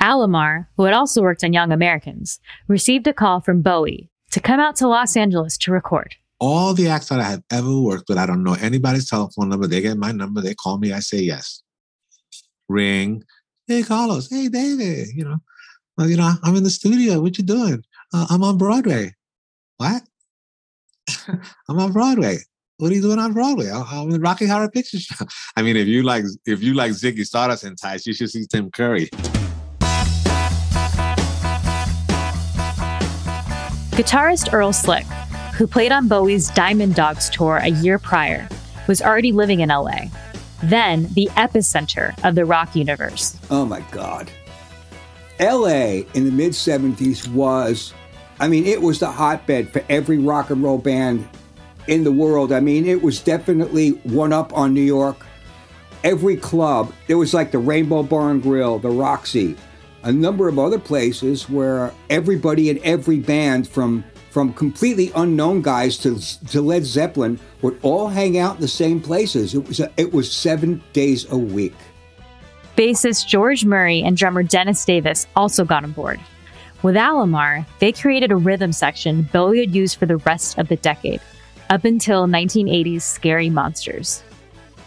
Alomar, 0.00 0.68
who 0.76 0.84
had 0.84 0.94
also 0.94 1.20
worked 1.20 1.42
on 1.42 1.52
Young 1.52 1.72
Americans, 1.72 2.38
received 2.68 3.08
a 3.08 3.12
call 3.12 3.40
from 3.40 3.60
Bowie 3.60 4.08
to 4.30 4.38
come 4.38 4.60
out 4.60 4.76
to 4.76 4.86
Los 4.86 5.16
Angeles 5.16 5.58
to 5.58 5.72
record. 5.72 6.14
All 6.40 6.72
the 6.72 6.88
acts 6.88 7.08
that 7.08 7.20
I 7.20 7.24
have 7.24 7.42
ever 7.50 7.78
worked 7.78 8.08
with, 8.08 8.18
I 8.18 8.26
don't 8.26 8.44
know 8.44 8.54
anybody's 8.54 9.10
telephone 9.10 9.48
number. 9.48 9.66
They 9.66 9.80
get 9.80 9.96
my 9.96 10.12
number, 10.12 10.40
they 10.40 10.54
call 10.54 10.78
me, 10.78 10.92
I 10.92 11.00
say 11.00 11.18
yes. 11.18 11.62
Ring, 12.68 13.24
hey 13.66 13.82
Carlos, 13.82 14.28
hey 14.30 14.48
David, 14.48 15.08
you 15.14 15.24
know, 15.24 15.38
well, 15.98 16.08
you 16.08 16.16
know, 16.16 16.32
I'm 16.44 16.54
in 16.54 16.62
the 16.62 16.70
studio. 16.70 17.20
What 17.20 17.38
you 17.38 17.44
doing? 17.44 17.82
Uh, 18.14 18.26
I'm 18.30 18.44
on 18.44 18.56
Broadway. 18.56 19.14
What? 19.78 20.02
I'm 21.68 21.80
on 21.80 21.92
Broadway. 21.92 22.38
What 22.76 22.92
are 22.92 22.94
you 22.94 23.02
doing 23.02 23.18
on 23.18 23.32
Broadway? 23.32 23.68
I'm 23.68 24.04
in 24.04 24.10
the 24.10 24.20
Rocky 24.20 24.46
Horror 24.46 24.70
Picture 24.70 25.00
Show. 25.00 25.26
I 25.56 25.62
mean, 25.62 25.76
if 25.76 25.88
you 25.88 26.04
like, 26.04 26.24
if 26.46 26.62
you 26.62 26.74
like 26.74 26.92
Ziggy 26.92 27.26
Stardust 27.26 27.64
and 27.64 27.76
Tice, 27.76 28.06
you 28.06 28.12
should 28.12 28.30
see 28.30 28.46
Tim 28.46 28.70
Curry. 28.70 29.10
Guitarist 33.98 34.52
Earl 34.52 34.72
Slick, 34.72 35.04
who 35.58 35.66
played 35.66 35.90
on 35.90 36.06
Bowie's 36.06 36.48
Diamond 36.50 36.94
Dogs 36.94 37.28
tour 37.28 37.56
a 37.56 37.66
year 37.66 37.98
prior, 37.98 38.48
was 38.86 39.02
already 39.02 39.32
living 39.32 39.58
in 39.58 39.70
LA, 39.70 40.02
then 40.62 41.08
the 41.14 41.26
epicenter 41.32 42.14
of 42.24 42.36
the 42.36 42.44
rock 42.44 42.76
universe. 42.76 43.36
Oh 43.50 43.64
my 43.64 43.80
God. 43.90 44.30
LA 45.40 46.04
in 46.14 46.24
the 46.24 46.30
mid 46.30 46.52
70s 46.52 47.26
was, 47.32 47.92
I 48.38 48.46
mean, 48.46 48.66
it 48.66 48.80
was 48.80 49.00
the 49.00 49.10
hotbed 49.10 49.72
for 49.72 49.84
every 49.88 50.18
rock 50.18 50.50
and 50.50 50.62
roll 50.62 50.78
band 50.78 51.28
in 51.88 52.04
the 52.04 52.12
world. 52.12 52.52
I 52.52 52.60
mean, 52.60 52.86
it 52.86 53.02
was 53.02 53.20
definitely 53.20 53.90
one 54.04 54.32
up 54.32 54.56
on 54.56 54.72
New 54.72 54.80
York. 54.80 55.26
Every 56.04 56.36
club, 56.36 56.92
it 57.08 57.16
was 57.16 57.34
like 57.34 57.50
the 57.50 57.58
Rainbow 57.58 58.04
Bar 58.04 58.30
and 58.30 58.40
Grill, 58.40 58.78
the 58.78 58.90
Roxy, 58.90 59.56
a 60.04 60.12
number 60.12 60.46
of 60.46 60.56
other 60.56 60.78
places 60.78 61.50
where 61.50 61.92
everybody 62.10 62.70
in 62.70 62.78
every 62.84 63.18
band 63.18 63.66
from 63.66 64.04
from 64.38 64.52
completely 64.52 65.10
unknown 65.16 65.60
guys 65.60 65.98
to, 65.98 66.16
to 66.46 66.60
Led 66.60 66.84
Zeppelin 66.84 67.40
would 67.60 67.76
all 67.82 68.06
hang 68.06 68.38
out 68.38 68.54
in 68.54 68.60
the 68.60 68.68
same 68.68 69.00
places. 69.00 69.52
It 69.52 69.66
was 69.66 69.80
a, 69.80 69.90
it 69.96 70.12
was 70.12 70.30
seven 70.30 70.80
days 70.92 71.28
a 71.32 71.36
week. 71.36 71.74
Bassist 72.76 73.26
George 73.26 73.64
Murray 73.64 74.00
and 74.00 74.16
drummer 74.16 74.44
Dennis 74.44 74.84
Davis 74.84 75.26
also 75.34 75.64
got 75.64 75.82
on 75.82 75.90
board. 75.90 76.20
With 76.84 76.94
Alomar, 76.94 77.66
they 77.80 77.90
created 77.90 78.30
a 78.30 78.36
rhythm 78.36 78.70
section 78.70 79.22
Bowie 79.32 79.58
would 79.58 79.74
use 79.74 79.92
for 79.92 80.06
the 80.06 80.18
rest 80.18 80.56
of 80.56 80.68
the 80.68 80.76
decade, 80.76 81.20
up 81.68 81.84
until 81.84 82.28
1980's 82.28 83.02
Scary 83.02 83.50
Monsters. 83.50 84.22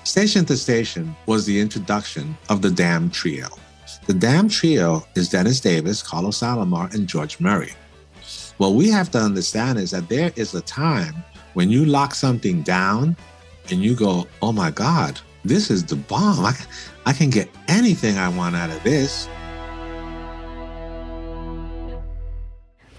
Station 0.06 0.46
to 0.46 0.56
Station 0.56 1.14
was 1.26 1.46
the 1.46 1.60
introduction 1.60 2.38
of 2.48 2.62
the 2.62 2.72
DAM 2.72 3.10
Trio. 3.10 3.50
The 4.06 4.14
DAM 4.14 4.48
Trio 4.48 5.06
is 5.16 5.28
Dennis 5.28 5.60
Davis, 5.60 6.02
Carlos 6.02 6.40
Alomar, 6.40 6.94
and 6.94 7.06
George 7.06 7.42
Murray. 7.42 7.74
What 8.62 8.74
we 8.74 8.92
have 8.92 9.10
to 9.14 9.18
understand 9.18 9.80
is 9.80 9.90
that 9.90 10.08
there 10.08 10.32
is 10.36 10.54
a 10.54 10.62
time 10.62 11.16
when 11.56 11.72
you 11.72 11.84
lock 11.84 12.14
something 12.14 12.62
down 12.62 13.18
and 13.72 13.84
you 13.84 13.96
go, 13.96 14.28
oh 14.44 14.52
my 14.52 14.70
God, 14.70 15.20
this 15.44 15.72
is 15.72 15.84
the 15.84 15.96
bomb. 15.96 16.46
I, 16.46 16.54
I 17.08 17.14
can 17.14 17.32
get 17.32 17.50
anything 17.68 18.20
I 18.20 18.30
want 18.30 18.56
out 18.56 18.70
of 18.70 18.84
this. 18.84 19.28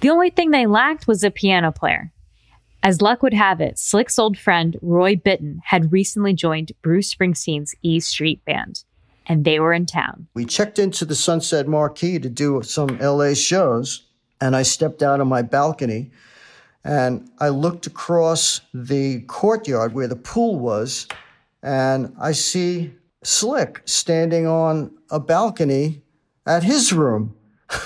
The 0.00 0.10
only 0.10 0.30
thing 0.30 0.50
they 0.50 0.66
lacked 0.66 1.06
was 1.06 1.22
a 1.22 1.30
piano 1.30 1.70
player. 1.70 2.10
As 2.82 3.00
luck 3.00 3.22
would 3.22 3.32
have 3.32 3.60
it, 3.60 3.78
Slick's 3.78 4.18
old 4.18 4.36
friend 4.36 4.76
Roy 4.82 5.14
Bittan 5.14 5.58
had 5.66 5.92
recently 5.92 6.32
joined 6.32 6.72
Bruce 6.82 7.14
Springsteen's 7.14 7.76
E 7.82 8.00
Street 8.00 8.44
Band, 8.44 8.82
and 9.28 9.44
they 9.44 9.60
were 9.60 9.72
in 9.72 9.86
town. 9.86 10.26
We 10.34 10.44
checked 10.44 10.80
into 10.80 11.04
the 11.04 11.14
Sunset 11.14 11.68
Marquis 11.68 12.18
to 12.18 12.28
do 12.28 12.60
some 12.64 12.98
LA 12.98 13.34
shows, 13.34 14.08
and 14.42 14.56
I 14.56 14.62
stepped 14.62 15.04
out 15.04 15.20
on 15.20 15.28
my 15.28 15.42
balcony 15.42 16.10
and 16.82 17.30
I 17.38 17.50
looked 17.50 17.86
across 17.86 18.60
the 18.74 19.20
courtyard 19.22 19.94
where 19.94 20.08
the 20.08 20.16
pool 20.16 20.58
was, 20.58 21.06
and 21.62 22.12
I 22.20 22.32
see 22.32 22.92
Slick 23.22 23.82
standing 23.84 24.48
on 24.48 24.90
a 25.08 25.20
balcony 25.20 26.02
at 26.44 26.64
his 26.64 26.92
room. 26.92 27.36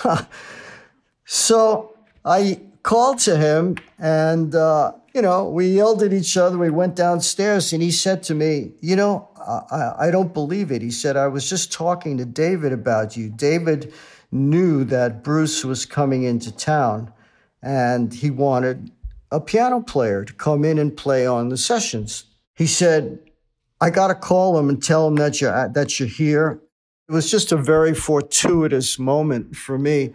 so 1.26 1.94
I 2.24 2.62
called 2.82 3.18
to 3.18 3.36
him, 3.36 3.76
and 3.98 4.54
uh, 4.54 4.92
you 5.12 5.20
know, 5.20 5.50
we 5.50 5.66
yelled 5.66 6.02
at 6.02 6.14
each 6.14 6.38
other. 6.38 6.56
We 6.56 6.70
went 6.70 6.96
downstairs, 6.96 7.74
and 7.74 7.82
he 7.82 7.90
said 7.90 8.22
to 8.24 8.34
me, 8.34 8.72
"You 8.80 8.96
know, 8.96 9.28
I, 9.46 10.06
I 10.06 10.10
don't 10.10 10.32
believe 10.32 10.72
it." 10.72 10.80
He 10.80 10.90
said, 10.90 11.18
"I 11.18 11.26
was 11.26 11.50
just 11.50 11.70
talking 11.70 12.16
to 12.16 12.24
David 12.24 12.72
about 12.72 13.14
you. 13.14 13.28
David 13.28 13.92
knew 14.30 14.84
that 14.84 15.22
Bruce 15.22 15.64
was 15.64 15.86
coming 15.86 16.24
into 16.24 16.54
town, 16.54 17.12
and 17.62 18.12
he 18.12 18.30
wanted 18.30 18.90
a 19.30 19.40
piano 19.40 19.80
player 19.80 20.24
to 20.24 20.32
come 20.32 20.64
in 20.64 20.78
and 20.78 20.96
play 20.96 21.26
on 21.26 21.48
the 21.48 21.56
sessions." 21.56 22.24
He 22.54 22.66
said, 22.66 23.18
"I 23.80 23.90
got 23.90 24.08
to 24.08 24.14
call 24.14 24.58
him 24.58 24.68
and 24.68 24.82
tell 24.82 25.06
him 25.06 25.16
that 25.16 25.40
you're 25.40 25.68
that 25.68 25.98
you're 25.98 26.08
here." 26.08 26.60
It 27.08 27.12
was 27.12 27.30
just 27.30 27.52
a 27.52 27.56
very 27.56 27.94
fortuitous 27.94 28.98
moment 28.98 29.54
for 29.54 29.78
me 29.78 30.12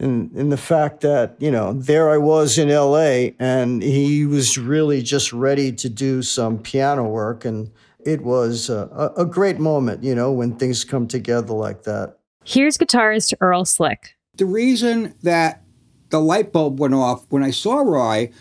in, 0.00 0.30
in 0.34 0.48
the 0.48 0.56
fact 0.56 1.00
that, 1.00 1.36
you 1.38 1.50
know, 1.50 1.72
there 1.72 2.10
I 2.10 2.18
was 2.18 2.58
in 2.58 2.68
LA 2.68 3.34
and 3.38 3.82
he 3.82 4.26
was 4.26 4.56
really 4.56 5.02
just 5.02 5.32
ready 5.32 5.72
to 5.72 5.88
do 5.88 6.22
some 6.22 6.58
piano 6.58 7.04
work. 7.04 7.44
And 7.44 7.70
it 8.00 8.22
was 8.22 8.70
a, 8.70 9.12
a 9.16 9.26
great 9.26 9.58
moment, 9.58 10.04
you 10.04 10.14
know, 10.14 10.32
when 10.32 10.56
things 10.56 10.84
come 10.84 11.08
together 11.08 11.52
like 11.52 11.82
that. 11.84 12.17
Here's 12.48 12.78
guitarist 12.78 13.34
Earl 13.42 13.66
Slick. 13.66 14.16
The 14.36 14.46
reason 14.46 15.12
that 15.22 15.62
the 16.08 16.18
light 16.18 16.50
bulb 16.50 16.80
went 16.80 16.94
off 16.94 17.26
when 17.28 17.44
I 17.44 17.50
saw 17.50 17.80
Roy 17.80 18.32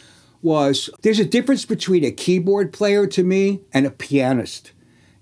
was 0.41 0.89
there's 1.01 1.19
a 1.19 1.25
difference 1.25 1.65
between 1.65 2.05
a 2.05 2.11
keyboard 2.11 2.71
player 2.71 3.05
to 3.05 3.21
me 3.21 3.59
and 3.73 3.85
a 3.85 3.91
pianist. 3.91 4.71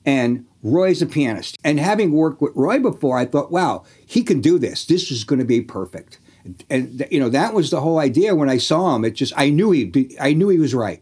And 0.06 0.46
Roy's 0.62 1.02
a 1.02 1.08
pianist. 1.08 1.58
And 1.64 1.80
having 1.80 2.12
worked 2.12 2.44
with 2.44 2.56
Roy 2.56 2.78
before, 2.78 3.18
I 3.18 3.26
thought, 3.26 3.52
wow, 3.52 3.86
he 4.06 4.22
can 4.22 4.40
do 4.40 4.60
this. 4.60 4.86
This 4.86 5.10
is 5.10 5.24
going 5.24 5.40
to 5.40 5.46
be 5.46 5.62
perfect. 5.62 6.20
And 6.70 7.08
you 7.10 7.20
know, 7.20 7.30
that 7.30 7.56
was 7.56 7.72
the 7.72 7.82
whole 7.82 7.98
idea 7.98 8.36
when 8.36 8.52
I 8.52 8.60
saw 8.60 8.96
him. 8.96 9.04
It 9.04 9.16
just 9.16 9.34
I 9.36 9.50
knew 9.50 9.72
he 9.72 10.16
I 10.22 10.34
knew 10.34 10.50
he 10.50 10.60
was 10.60 10.76
right. 10.76 11.02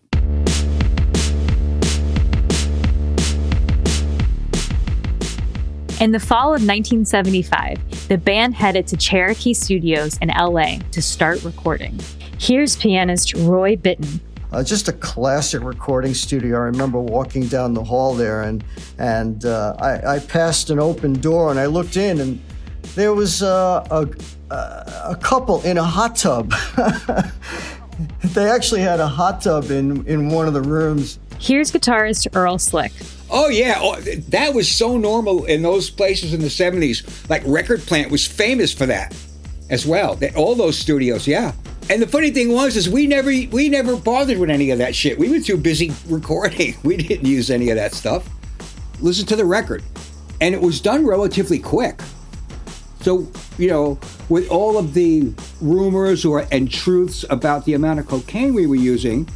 In 6.03 6.11
the 6.11 6.19
fall 6.19 6.47
of 6.47 6.59
1975, 6.59 8.09
the 8.09 8.17
band 8.17 8.55
headed 8.55 8.87
to 8.87 8.97
Cherokee 8.97 9.53
Studios 9.53 10.17
in 10.17 10.27
LA 10.27 10.79
to 10.91 11.01
start 11.01 11.41
recording. 11.45 11.97
Here's 12.37 12.75
pianist 12.75 13.33
Roy 13.35 13.77
Bittan. 13.77 14.19
Uh, 14.51 14.65
just 14.65 14.89
a 14.89 14.91
classic 14.91 15.63
recording 15.63 16.13
studio. 16.13 16.57
I 16.57 16.63
remember 16.63 16.99
walking 16.99 17.47
down 17.47 17.73
the 17.73 17.85
hall 17.85 18.13
there, 18.15 18.41
and 18.41 18.65
and 18.97 19.45
uh, 19.45 19.77
I, 19.79 20.15
I, 20.15 20.19
passed 20.19 20.69
an 20.71 20.77
open 20.77 21.13
door, 21.13 21.51
and 21.51 21.57
I 21.57 21.67
looked 21.67 21.95
in, 21.95 22.19
and 22.19 22.41
there 22.95 23.13
was 23.13 23.41
uh, 23.41 23.87
a 23.89 25.09
a 25.09 25.15
couple 25.15 25.61
in 25.61 25.77
a 25.77 25.85
hot 25.85 26.17
tub. 26.17 26.53
they 28.25 28.49
actually 28.49 28.81
had 28.81 28.99
a 28.99 29.07
hot 29.07 29.39
tub 29.39 29.71
in 29.71 30.05
in 30.05 30.27
one 30.27 30.49
of 30.49 30.53
the 30.53 30.63
rooms. 30.63 31.17
Here's 31.39 31.71
guitarist 31.71 32.27
Earl 32.35 32.57
Slick. 32.57 32.91
Oh 33.35 33.49
yeah, 33.49 33.79
oh, 33.81 33.99
that 33.99 34.53
was 34.53 34.71
so 34.71 34.95
normal 34.95 35.45
in 35.45 35.63
those 35.63 35.89
places 35.89 36.35
in 36.35 36.41
the 36.41 36.49
'70s. 36.49 37.27
Like 37.31 37.41
Record 37.47 37.81
Plant 37.81 38.11
was 38.11 38.27
famous 38.27 38.71
for 38.71 38.85
that 38.85 39.15
as 39.71 39.87
well. 39.87 40.19
all 40.35 40.53
those 40.53 40.77
studios, 40.77 41.27
yeah. 41.27 41.51
And 41.89 41.99
the 41.99 42.07
funny 42.07 42.29
thing 42.29 42.53
was, 42.53 42.77
is 42.77 42.87
we 42.87 43.07
never 43.07 43.31
we 43.51 43.69
never 43.69 43.95
bothered 43.97 44.37
with 44.37 44.51
any 44.51 44.69
of 44.69 44.77
that 44.77 44.93
shit. 44.93 45.17
We 45.17 45.31
were 45.31 45.39
too 45.39 45.57
busy 45.57 45.91
recording. 46.07 46.75
We 46.83 46.95
didn't 46.95 47.25
use 47.25 47.49
any 47.49 47.71
of 47.71 47.75
that 47.75 47.93
stuff. 47.93 48.29
Listen 49.01 49.25
to 49.25 49.35
the 49.35 49.45
record, 49.45 49.83
and 50.39 50.53
it 50.53 50.61
was 50.61 50.79
done 50.79 51.03
relatively 51.03 51.57
quick. 51.57 52.01
So 53.01 53.27
you 53.57 53.67
know, 53.67 53.99
with 54.29 54.47
all 54.51 54.77
of 54.77 54.93
the 54.93 55.33
rumors 55.59 56.23
or 56.23 56.45
and 56.51 56.71
truths 56.71 57.25
about 57.31 57.65
the 57.65 57.73
amount 57.73 57.99
of 57.99 58.07
cocaine 58.07 58.53
we 58.53 58.67
were 58.67 58.75
using, 58.75 59.27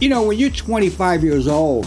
you 0.00 0.08
know, 0.08 0.24
when 0.24 0.36
you're 0.36 0.50
25 0.50 1.22
years 1.22 1.46
old, 1.46 1.86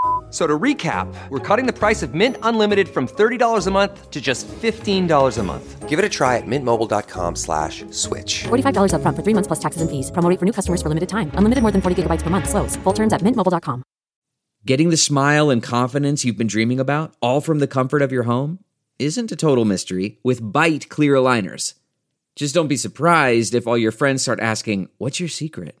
So 0.31 0.47
to 0.47 0.57
recap, 0.57 1.13
we're 1.27 1.39
cutting 1.39 1.65
the 1.67 1.77
price 1.77 2.01
of 2.01 2.13
Mint 2.13 2.37
Unlimited 2.41 2.87
from 2.87 3.05
$30 3.05 3.67
a 3.67 3.71
month 3.71 4.09
to 4.09 4.21
just 4.21 4.47
$15 4.47 5.37
a 5.37 5.43
month. 5.43 5.89
Give 5.89 5.99
it 5.99 6.05
a 6.05 6.09
try 6.09 6.37
at 6.37 6.45
mintmobile.com 6.45 7.35
slash 7.35 7.83
switch. 7.89 8.43
$45 8.43 8.93
up 8.93 9.01
front 9.01 9.17
for 9.17 9.23
three 9.23 9.33
months 9.33 9.47
plus 9.47 9.59
taxes 9.59 9.81
and 9.81 9.91
fees. 9.91 10.09
Promoting 10.09 10.37
for 10.37 10.45
new 10.45 10.53
customers 10.53 10.81
for 10.81 10.87
limited 10.87 11.09
time. 11.09 11.31
Unlimited 11.33 11.61
more 11.61 11.71
than 11.71 11.81
40 11.81 12.03
gigabytes 12.03 12.21
per 12.21 12.29
month. 12.29 12.47
Slows. 12.47 12.77
Full 12.77 12.93
terms 12.93 13.11
at 13.11 13.19
mintmobile.com. 13.19 13.83
Getting 14.65 14.89
the 14.89 14.97
smile 14.97 15.49
and 15.49 15.61
confidence 15.61 16.23
you've 16.23 16.37
been 16.37 16.47
dreaming 16.47 16.79
about, 16.79 17.13
all 17.19 17.41
from 17.41 17.59
the 17.59 17.67
comfort 17.67 18.01
of 18.01 18.11
your 18.11 18.23
home, 18.23 18.59
isn't 18.99 19.31
a 19.31 19.35
total 19.35 19.65
mystery 19.65 20.19
with 20.23 20.39
Byte 20.53 20.87
clear 20.87 21.15
aligners. 21.15 21.73
Just 22.35 22.55
don't 22.55 22.67
be 22.69 22.77
surprised 22.77 23.53
if 23.53 23.67
all 23.67 23.77
your 23.77 23.91
friends 23.91 24.21
start 24.21 24.39
asking, 24.39 24.87
what's 24.97 25.19
your 25.19 25.29
secret? 25.29 25.80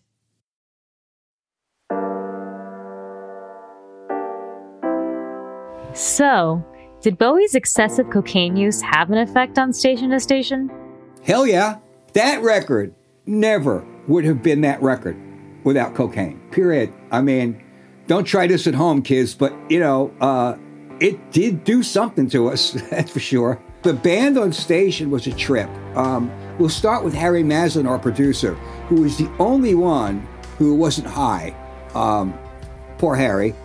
So, 5.93 6.63
did 7.01 7.17
Bowie's 7.17 7.55
excessive 7.55 8.09
cocaine 8.09 8.55
use 8.55 8.81
have 8.81 9.09
an 9.09 9.17
effect 9.17 9.57
on 9.57 9.73
Station 9.73 10.11
to 10.11 10.19
Station? 10.19 10.69
Hell 11.23 11.45
yeah. 11.45 11.79
That 12.13 12.41
record 12.41 12.93
never 13.25 13.85
would 14.07 14.25
have 14.25 14.43
been 14.43 14.61
that 14.61 14.81
record 14.81 15.17
without 15.63 15.95
cocaine. 15.95 16.39
Period. 16.51 16.93
I 17.11 17.21
mean, 17.21 17.63
don't 18.07 18.25
try 18.25 18.47
this 18.47 18.67
at 18.67 18.73
home, 18.73 19.01
kids, 19.01 19.33
but 19.33 19.53
you 19.69 19.79
know, 19.79 20.13
uh, 20.21 20.57
it 20.99 21.31
did 21.31 21.63
do 21.63 21.83
something 21.83 22.29
to 22.29 22.49
us, 22.49 22.71
that's 22.89 23.11
for 23.11 23.19
sure. 23.19 23.61
The 23.83 23.93
band 23.93 24.37
on 24.37 24.53
station 24.53 25.09
was 25.09 25.25
a 25.25 25.33
trip. 25.33 25.69
Um, 25.95 26.31
we'll 26.59 26.69
start 26.69 27.03
with 27.03 27.13
Harry 27.13 27.43
Maslin, 27.43 27.87
our 27.87 27.97
producer, 27.97 28.53
who 28.87 29.01
was 29.01 29.17
the 29.17 29.29
only 29.39 29.73
one 29.73 30.27
who 30.57 30.75
wasn't 30.75 31.07
high. 31.07 31.55
Um, 31.95 32.37
poor 32.99 33.15
Harry. 33.15 33.55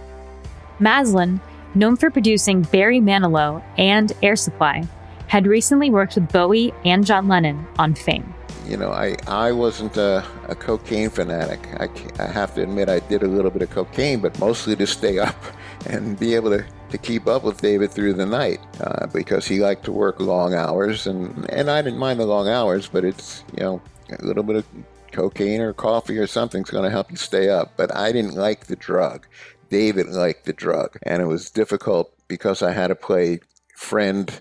Maslin 0.78 1.40
known 1.76 1.96
for 1.96 2.10
producing 2.10 2.62
Barry 2.62 3.00
Manilow 3.00 3.62
and 3.78 4.12
Air 4.22 4.36
Supply, 4.36 4.84
had 5.28 5.46
recently 5.46 5.90
worked 5.90 6.14
with 6.14 6.32
Bowie 6.32 6.72
and 6.84 7.04
John 7.04 7.28
Lennon 7.28 7.66
on 7.78 7.94
Fame. 7.94 8.34
You 8.66 8.76
know, 8.76 8.90
I, 8.90 9.16
I 9.28 9.52
wasn't 9.52 9.96
a, 9.96 10.24
a 10.48 10.54
cocaine 10.56 11.10
fanatic. 11.10 11.60
I, 11.78 11.88
I 12.18 12.26
have 12.26 12.54
to 12.56 12.62
admit, 12.62 12.88
I 12.88 12.98
did 13.00 13.22
a 13.22 13.28
little 13.28 13.50
bit 13.50 13.62
of 13.62 13.70
cocaine, 13.70 14.20
but 14.20 14.36
mostly 14.40 14.74
to 14.76 14.86
stay 14.86 15.18
up 15.18 15.36
and 15.86 16.18
be 16.18 16.34
able 16.34 16.50
to, 16.50 16.64
to 16.90 16.98
keep 16.98 17.28
up 17.28 17.44
with 17.44 17.60
David 17.60 17.92
through 17.92 18.14
the 18.14 18.26
night 18.26 18.60
uh, 18.80 19.06
because 19.06 19.46
he 19.46 19.60
liked 19.60 19.84
to 19.84 19.92
work 19.92 20.18
long 20.18 20.54
hours. 20.54 21.06
And, 21.06 21.48
and 21.50 21.70
I 21.70 21.80
didn't 21.80 22.00
mind 22.00 22.18
the 22.18 22.26
long 22.26 22.48
hours, 22.48 22.88
but 22.88 23.04
it's, 23.04 23.44
you 23.56 23.62
know, 23.62 23.82
a 24.10 24.24
little 24.24 24.42
bit 24.42 24.56
of 24.56 24.66
cocaine 25.12 25.60
or 25.60 25.72
coffee 25.72 26.18
or 26.18 26.26
something's 26.26 26.70
going 26.70 26.84
to 26.84 26.90
help 26.90 27.10
you 27.10 27.16
stay 27.16 27.48
up. 27.48 27.72
But 27.76 27.94
I 27.94 28.10
didn't 28.10 28.34
like 28.34 28.66
the 28.66 28.76
drug. 28.76 29.26
David 29.68 30.08
liked 30.08 30.44
the 30.44 30.52
drug, 30.52 30.98
and 31.02 31.22
it 31.22 31.26
was 31.26 31.50
difficult 31.50 32.12
because 32.28 32.62
I 32.62 32.72
had 32.72 32.88
to 32.88 32.94
play 32.94 33.40
friend, 33.76 34.40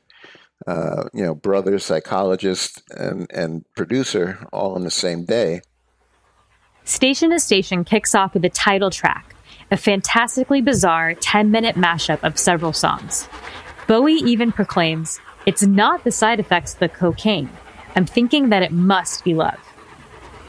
uh, 0.67 1.05
you 1.13 1.23
know, 1.23 1.35
brother, 1.35 1.79
psychologist, 1.79 2.83
and 2.91 3.29
and 3.31 3.65
producer 3.75 4.45
all 4.51 4.75
on 4.75 4.83
the 4.83 4.91
same 4.91 5.25
day. 5.25 5.61
Station 6.83 7.31
to 7.31 7.39
Station 7.39 7.83
kicks 7.83 8.13
off 8.13 8.33
with 8.33 8.43
the 8.43 8.49
title 8.49 8.91
track, 8.91 9.35
a 9.71 9.77
fantastically 9.77 10.61
bizarre 10.61 11.15
10 11.15 11.49
minute 11.49 11.75
mashup 11.75 12.23
of 12.23 12.37
several 12.37 12.73
songs. 12.73 13.27
Bowie 13.87 14.13
even 14.13 14.51
proclaims, 14.51 15.19
It's 15.45 15.63
not 15.63 16.03
the 16.03 16.11
side 16.11 16.39
effects 16.39 16.73
of 16.73 16.79
the 16.79 16.89
cocaine. 16.89 17.49
I'm 17.95 18.05
thinking 18.05 18.49
that 18.49 18.61
it 18.61 18.71
must 18.71 19.23
be 19.23 19.33
love. 19.33 19.59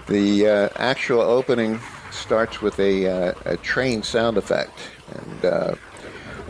The 0.08 0.46
uh, 0.46 0.68
actual 0.76 1.20
opening 1.20 1.80
starts 2.16 2.60
with 2.60 2.78
a, 2.78 3.06
uh, 3.06 3.34
a 3.44 3.56
train 3.58 4.02
sound 4.02 4.36
effect, 4.36 4.78
and 5.14 5.44
uh, 5.44 5.74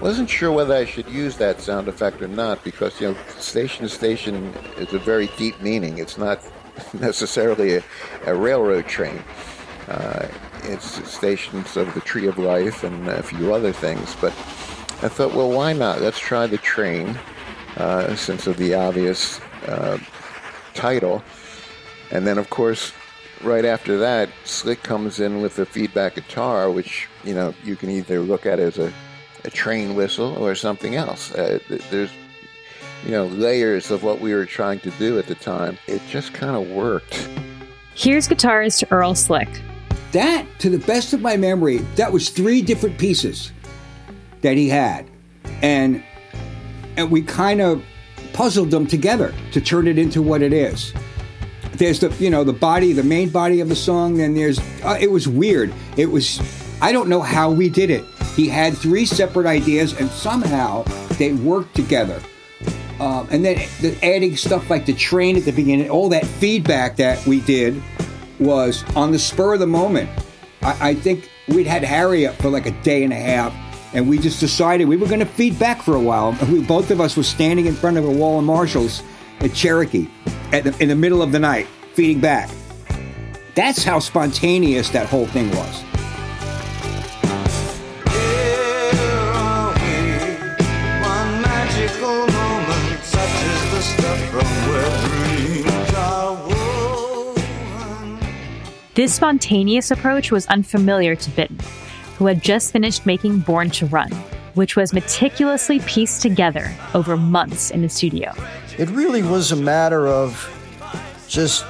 wasn't 0.00 0.28
sure 0.28 0.52
whether 0.52 0.74
I 0.74 0.84
should 0.84 1.08
use 1.08 1.36
that 1.38 1.60
sound 1.60 1.88
effect 1.88 2.20
or 2.20 2.28
not 2.28 2.62
because 2.62 3.00
you 3.00 3.08
know 3.08 3.16
station 3.38 3.84
to 3.84 3.88
station 3.88 4.52
is 4.76 4.92
a 4.92 4.98
very 4.98 5.28
deep 5.36 5.60
meaning. 5.60 5.98
It's 5.98 6.18
not 6.18 6.40
necessarily 6.92 7.76
a, 7.76 7.84
a 8.26 8.34
railroad 8.34 8.86
train. 8.86 9.22
Uh, 9.88 10.28
it's 10.64 11.08
stations 11.08 11.76
of 11.76 11.92
the 11.94 12.00
Tree 12.00 12.26
of 12.26 12.38
Life 12.38 12.82
and 12.82 13.08
a 13.08 13.22
few 13.22 13.54
other 13.54 13.72
things. 13.72 14.16
But 14.20 14.32
I 15.02 15.08
thought, 15.08 15.34
well, 15.34 15.50
why 15.50 15.72
not? 15.72 16.00
Let's 16.00 16.18
try 16.18 16.46
the 16.46 16.58
train, 16.58 17.18
uh, 17.76 18.16
since 18.16 18.46
of 18.46 18.56
the 18.56 18.74
obvious 18.74 19.40
uh, 19.66 19.98
title. 20.74 21.22
And 22.10 22.26
then, 22.26 22.38
of 22.38 22.50
course, 22.50 22.92
right 23.46 23.64
after 23.64 23.96
that, 23.98 24.28
Slick 24.44 24.82
comes 24.82 25.20
in 25.20 25.40
with 25.40 25.58
a 25.58 25.64
feedback 25.64 26.16
guitar, 26.16 26.70
which 26.70 27.08
you 27.24 27.34
know 27.34 27.54
you 27.64 27.76
can 27.76 27.88
either 27.90 28.20
look 28.20 28.44
at 28.44 28.58
as 28.58 28.78
a, 28.78 28.92
a 29.44 29.50
train 29.50 29.94
whistle 29.94 30.36
or 30.36 30.54
something 30.54 30.96
else. 30.96 31.32
Uh, 31.32 31.58
there's 31.90 32.10
you 33.04 33.12
know 33.12 33.26
layers 33.26 33.90
of 33.90 34.02
what 34.02 34.20
we 34.20 34.34
were 34.34 34.44
trying 34.44 34.80
to 34.80 34.90
do 34.92 35.18
at 35.18 35.26
the 35.26 35.34
time. 35.36 35.78
It 35.86 36.02
just 36.08 36.34
kind 36.34 36.56
of 36.56 36.68
worked. 36.74 37.28
Here's 37.94 38.28
guitarist 38.28 38.84
Earl 38.90 39.14
Slick. 39.14 39.48
That, 40.12 40.46
to 40.60 40.70
the 40.70 40.78
best 40.78 41.12
of 41.12 41.20
my 41.20 41.36
memory, 41.36 41.78
that 41.96 42.12
was 42.12 42.30
three 42.30 42.62
different 42.62 42.98
pieces 42.98 43.52
that 44.42 44.56
he 44.56 44.68
had, 44.68 45.06
and 45.62 46.02
and 46.96 47.10
we 47.10 47.22
kind 47.22 47.60
of 47.60 47.82
puzzled 48.32 48.70
them 48.70 48.86
together 48.86 49.34
to 49.52 49.60
turn 49.60 49.86
it 49.86 49.98
into 49.98 50.20
what 50.20 50.42
it 50.42 50.52
is 50.52 50.92
there's 51.78 52.00
the 52.00 52.14
you 52.18 52.30
know 52.30 52.44
the 52.44 52.52
body, 52.52 52.92
the 52.92 53.02
main 53.02 53.28
body 53.28 53.60
of 53.60 53.68
the 53.68 53.76
song. 53.76 54.16
Then 54.16 54.34
there's 54.34 54.58
uh, 54.82 54.96
it 55.00 55.10
was 55.10 55.28
weird. 55.28 55.72
It 55.96 56.06
was 56.06 56.40
I 56.80 56.92
don't 56.92 57.08
know 57.08 57.22
how 57.22 57.50
we 57.50 57.68
did 57.68 57.90
it. 57.90 58.04
He 58.34 58.48
had 58.48 58.76
three 58.76 59.06
separate 59.06 59.46
ideas, 59.46 59.98
and 59.98 60.10
somehow 60.10 60.82
they 61.18 61.32
worked 61.32 61.74
together. 61.74 62.20
Um, 63.00 63.28
and 63.30 63.44
then 63.44 63.68
the, 63.80 63.98
adding 64.02 64.36
stuff 64.36 64.70
like 64.70 64.86
the 64.86 64.94
train 64.94 65.36
at 65.36 65.44
the 65.44 65.52
beginning, 65.52 65.90
all 65.90 66.08
that 66.10 66.26
feedback 66.26 66.96
that 66.96 67.24
we 67.26 67.40
did, 67.40 67.82
was 68.38 68.84
on 68.94 69.12
the 69.12 69.18
spur 69.18 69.54
of 69.54 69.60
the 69.60 69.66
moment. 69.66 70.08
I, 70.62 70.90
I 70.90 70.94
think 70.94 71.30
we'd 71.48 71.66
had 71.66 71.84
Harry 71.84 72.26
up 72.26 72.36
for 72.36 72.48
like 72.48 72.66
a 72.66 72.82
day 72.82 73.04
and 73.04 73.12
a 73.12 73.16
half, 73.16 73.54
and 73.94 74.08
we 74.08 74.18
just 74.18 74.40
decided 74.40 74.86
we 74.86 74.96
were 74.96 75.06
going 75.06 75.20
to 75.20 75.26
feed 75.26 75.58
back 75.58 75.82
for 75.82 75.94
a 75.94 76.00
while. 76.00 76.36
We, 76.50 76.62
both 76.62 76.90
of 76.90 77.00
us 77.00 77.16
were 77.16 77.22
standing 77.22 77.66
in 77.66 77.74
front 77.74 77.96
of 77.96 78.04
a 78.04 78.10
wall 78.10 78.38
of 78.38 78.44
Marshalls 78.44 79.02
at 79.40 79.54
Cherokee 79.54 80.08
the, 80.64 80.76
in 80.80 80.88
the 80.88 80.96
middle 80.96 81.22
of 81.22 81.32
the 81.32 81.38
night, 81.38 81.66
feeding 81.94 82.20
back. 82.20 82.50
That's 83.54 83.82
how 83.82 83.98
spontaneous 83.98 84.90
that 84.90 85.06
whole 85.08 85.26
thing 85.26 85.50
was. 85.50 85.82
This 98.94 99.14
spontaneous 99.14 99.90
approach 99.90 100.30
was 100.32 100.46
unfamiliar 100.46 101.14
to 101.14 101.30
Bittan, 101.32 101.60
who 102.16 102.26
had 102.26 102.42
just 102.42 102.72
finished 102.72 103.04
making 103.04 103.40
Born 103.40 103.68
to 103.72 103.84
Run, 103.86 104.10
which 104.54 104.74
was 104.74 104.94
meticulously 104.94 105.80
pieced 105.80 106.22
together 106.22 106.74
over 106.94 107.14
months 107.14 107.70
in 107.70 107.82
the 107.82 107.90
studio. 107.90 108.32
It 108.78 108.90
really 108.90 109.22
was 109.22 109.52
a 109.52 109.56
matter 109.56 110.06
of 110.06 110.52
just 111.28 111.64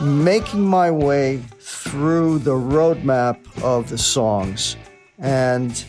making 0.00 0.60
my 0.60 0.88
way 0.88 1.42
through 1.58 2.38
the 2.38 2.52
roadmap 2.52 3.38
of 3.60 3.88
the 3.88 3.98
songs 3.98 4.76
and 5.18 5.84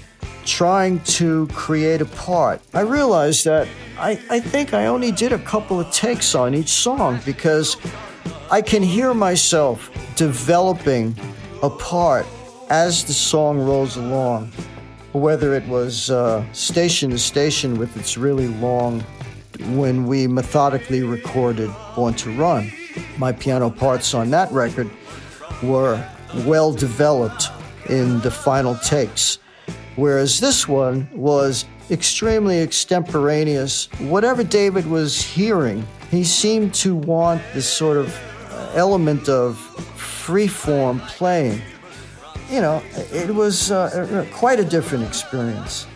trying 0.46 1.02
to 1.02 1.46
create 1.54 2.02
a 2.02 2.06
part. 2.06 2.62
I 2.74 2.82
realized 2.82 3.46
that 3.46 3.68
I, 4.00 4.20
I 4.32 4.40
think 4.40 4.74
I 4.74 4.88
only 4.88 5.12
did 5.12 5.34
a 5.34 5.38
couple 5.38 5.80
of 5.80 5.92
takes 5.92 6.34
on 6.34 6.56
each 6.56 6.70
song 6.70 7.20
because 7.26 7.78
I 8.50 8.64
can 8.64 8.82
hear 8.82 9.14
myself 9.14 9.92
developing 10.16 11.16
a 11.62 11.70
part 11.70 12.26
as 12.72 13.04
the 13.04 13.14
song 13.14 13.60
rolls 13.60 13.98
along, 13.98 14.52
whether 15.12 15.54
it 15.54 15.68
was 15.68 16.10
uh, 16.10 16.44
station 16.54 17.12
to 17.12 17.20
station 17.20 17.78
with 17.78 17.96
its 17.98 18.18
really 18.18 18.48
long 18.48 19.04
when 19.68 20.06
we 20.08 20.28
methodically 20.28 21.04
recorded 21.04 21.70
Born 21.96 22.14
to 22.16 22.32
Run. 22.32 22.72
My 23.18 23.32
piano 23.32 23.70
parts 23.70 24.14
on 24.14 24.30
that 24.32 24.52
record 24.52 24.90
were 25.62 26.04
well 26.46 26.72
developed 26.72 27.50
in 27.90 28.20
the 28.22 28.32
final 28.32 28.76
takes, 28.76 29.40
whereas 29.96 30.40
this 30.40 30.68
one 30.68 31.10
was 31.14 31.66
extremely 31.92 32.60
extemporaneous. 32.62 33.88
Whatever 34.00 34.44
David 34.44 34.86
was 34.86 35.22
hearing, 35.22 35.86
he 36.12 36.24
seemed 36.24 36.74
to 36.76 36.96
want 36.96 37.42
this 37.54 37.68
sort 37.68 37.98
of 37.98 38.16
element 38.76 39.28
of 39.28 39.58
free-form 39.98 41.00
playing. 41.02 41.62
You 42.52 42.62
know, 42.62 42.84
it 43.12 43.34
was 43.34 43.72
uh, 43.72 44.26
quite 44.32 44.60
a 44.60 44.66
different 44.66 45.04
experience. 45.06 45.88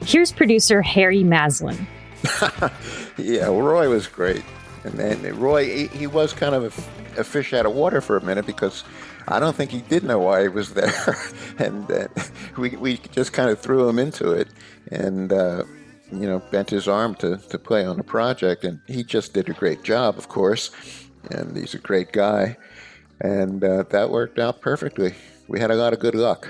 Here's 0.00 0.32
producer 0.32 0.82
Harry 0.82 1.22
Maslin. 1.22 1.86
yeah, 3.16 3.46
Roy 3.46 3.88
was 3.88 4.06
great. 4.06 4.44
And 4.84 4.94
then 4.94 5.38
Roy, 5.38 5.64
he, 5.64 5.86
he 5.88 6.06
was 6.06 6.32
kind 6.32 6.54
of 6.54 6.64
a, 7.16 7.20
a 7.20 7.24
fish 7.24 7.52
out 7.52 7.66
of 7.66 7.72
water 7.72 8.00
for 8.00 8.16
a 8.16 8.24
minute 8.24 8.46
because 8.46 8.84
I 9.28 9.38
don't 9.38 9.54
think 9.54 9.70
he 9.70 9.82
did 9.82 10.04
know 10.04 10.18
why 10.18 10.42
he 10.42 10.48
was 10.48 10.72
there. 10.74 11.16
and 11.58 11.90
uh, 11.90 12.08
we, 12.56 12.70
we 12.70 12.96
just 13.12 13.32
kind 13.32 13.50
of 13.50 13.60
threw 13.60 13.88
him 13.88 13.98
into 13.98 14.32
it 14.32 14.48
and, 14.90 15.32
uh, 15.32 15.64
you 16.12 16.26
know, 16.26 16.40
bent 16.50 16.70
his 16.70 16.88
arm 16.88 17.14
to, 17.16 17.36
to 17.36 17.58
play 17.58 17.84
on 17.84 17.96
the 17.96 18.04
project. 18.04 18.64
And 18.64 18.80
he 18.86 19.04
just 19.04 19.34
did 19.34 19.48
a 19.48 19.52
great 19.52 19.82
job, 19.82 20.18
of 20.18 20.28
course. 20.28 20.70
And 21.30 21.56
he's 21.56 21.74
a 21.74 21.78
great 21.78 22.12
guy. 22.12 22.56
And 23.20 23.62
uh, 23.62 23.84
that 23.90 24.10
worked 24.10 24.38
out 24.38 24.60
perfectly. 24.62 25.14
We 25.46 25.60
had 25.60 25.70
a 25.70 25.74
lot 25.74 25.92
of 25.92 26.00
good 26.00 26.14
luck. 26.14 26.48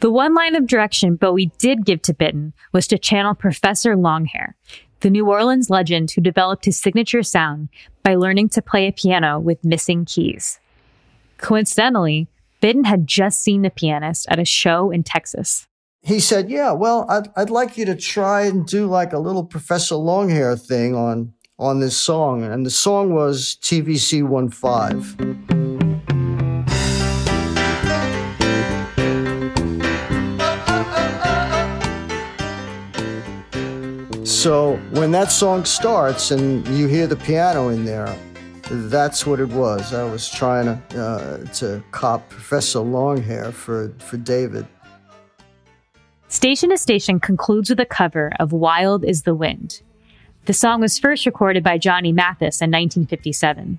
The 0.00 0.10
one 0.10 0.34
line 0.34 0.54
of 0.54 0.66
direction 0.66 1.16
Bowie 1.16 1.50
did 1.58 1.84
give 1.84 2.02
to 2.02 2.14
Bittan 2.14 2.52
was 2.72 2.86
to 2.88 2.98
channel 2.98 3.34
Professor 3.34 3.96
Longhair, 3.96 4.54
the 5.00 5.10
New 5.10 5.28
Orleans 5.28 5.70
legend 5.70 6.10
who 6.10 6.20
developed 6.20 6.64
his 6.64 6.78
signature 6.78 7.22
sound 7.22 7.68
by 8.02 8.14
learning 8.14 8.50
to 8.50 8.62
play 8.62 8.86
a 8.86 8.92
piano 8.92 9.38
with 9.38 9.64
missing 9.64 10.04
keys. 10.04 10.60
Coincidentally, 11.38 12.28
Bittan 12.62 12.86
had 12.86 13.06
just 13.06 13.42
seen 13.42 13.62
the 13.62 13.70
pianist 13.70 14.26
at 14.28 14.38
a 14.38 14.44
show 14.44 14.90
in 14.90 15.02
Texas. 15.02 15.66
He 16.02 16.20
said, 16.20 16.50
Yeah, 16.50 16.72
well, 16.72 17.06
I'd, 17.08 17.28
I'd 17.36 17.50
like 17.50 17.78
you 17.78 17.84
to 17.86 17.94
try 17.94 18.42
and 18.42 18.66
do 18.66 18.86
like 18.86 19.12
a 19.12 19.18
little 19.18 19.44
Professor 19.44 19.94
Longhair 19.94 20.60
thing 20.60 20.94
on, 20.94 21.32
on 21.58 21.80
this 21.80 21.96
song. 21.96 22.42
And 22.42 22.64
the 22.64 22.70
song 22.70 23.14
was 23.14 23.56
TVC 23.62 24.22
15. 24.22 25.63
So 34.44 34.76
when 34.90 35.10
that 35.12 35.32
song 35.32 35.64
starts 35.64 36.30
and 36.30 36.68
you 36.68 36.86
hear 36.86 37.06
the 37.06 37.16
piano 37.16 37.70
in 37.70 37.86
there, 37.86 38.14
that's 38.68 39.24
what 39.24 39.40
it 39.40 39.48
was. 39.48 39.94
I 39.94 40.04
was 40.04 40.28
trying 40.28 40.66
to 40.66 41.02
uh, 41.02 41.44
to 41.54 41.82
cop 41.92 42.28
Professor 42.28 42.80
Longhair 42.80 43.54
for 43.54 43.94
for 44.00 44.18
David. 44.18 44.66
Station 46.28 46.68
to 46.68 46.76
Station 46.76 47.20
concludes 47.20 47.70
with 47.70 47.80
a 47.80 47.86
cover 47.86 48.32
of 48.38 48.52
Wild 48.52 49.02
is 49.02 49.22
the 49.22 49.34
Wind. 49.34 49.80
The 50.44 50.52
song 50.52 50.82
was 50.82 50.98
first 50.98 51.24
recorded 51.24 51.64
by 51.64 51.78
Johnny 51.78 52.12
Mathis 52.12 52.60
in 52.60 52.70
1957, 52.70 53.78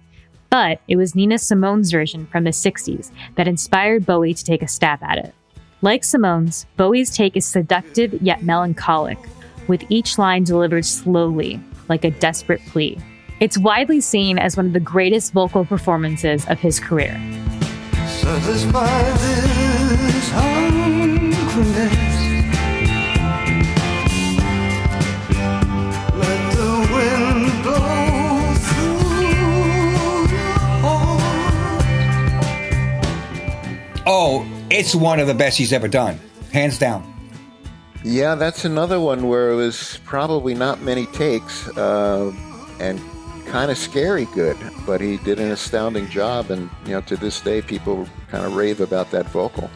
but 0.49 0.82
it 0.88 0.95
was 0.95 1.13
Nina 1.13 1.38
Simone's 1.38 1.91
version 1.91 2.25
from 2.25 2.43
the 2.43 2.49
60s 2.49 3.12
that 3.36 3.47
inspired 3.47 4.04
Bowie 4.04 4.34
to 4.34 4.43
take 4.43 4.63
a 4.63 4.67
stab 4.67 5.04
at 5.04 5.19
it. 5.19 5.36
Like 5.84 6.04
Simone's, 6.04 6.65
Bowie's 6.75 7.15
take 7.15 7.38
is 7.38 7.45
seductive 7.45 8.19
yet 8.19 8.41
melancholic, 8.41 9.19
with 9.67 9.84
each 9.89 10.17
line 10.17 10.43
delivered 10.43 10.86
slowly, 10.86 11.60
like 11.89 12.04
a 12.04 12.12
desperate 12.12 12.62
plea. 12.67 12.97
It's 13.39 13.58
widely 13.58 13.99
seen 14.01 14.39
as 14.39 14.56
one 14.56 14.67
of 14.67 14.73
the 14.73 14.80
greatest 14.80 15.34
vocal 15.34 15.65
performances 15.65 16.45
of 16.47 16.60
his 16.60 16.80
career. 16.80 17.19
Satisfy 18.08 19.04
this 19.13 20.30
hungriness. 20.30 22.15
Let 26.15 26.54
the 26.54 26.71
wind 26.93 27.63
blow 27.63 28.54
through 28.65 29.19
your 29.21 30.28
heart. 30.82 31.84
Oh, 34.08 34.45
it's 34.69 34.95
one 34.95 35.19
of 35.19 35.28
the 35.28 35.34
best 35.34 35.58
he's 35.58 35.73
ever 35.73 35.88
done, 35.88 36.19
hands 36.51 36.78
down. 36.80 37.14
Yeah, 38.06 38.36
that's 38.36 38.65
another 38.65 39.00
one 39.00 39.28
where 39.28 39.50
it 39.50 39.56
was 39.56 40.00
probably 40.06 40.54
not 40.54 40.80
many 40.80 41.08
takes 41.08 41.68
uh, 41.76 42.32
and 42.80 43.02
kind 43.48 43.72
of 43.72 43.80
scary 43.80 44.26
good, 44.26 44.56
but 44.86 45.02
he 45.02 45.18
did 45.18 45.39
an 45.39 45.50
astounding 45.50 46.08
job. 46.10 46.52
And, 46.52 46.70
you 46.86 46.91
know, 46.91 47.02
to 47.02 47.18
this 47.18 47.41
day, 47.41 47.63
people 47.63 48.08
kind 48.30 48.46
of 48.46 48.56
rave 48.56 48.80
about 48.80 49.10
that 49.10 49.26
vocal. 49.30 49.72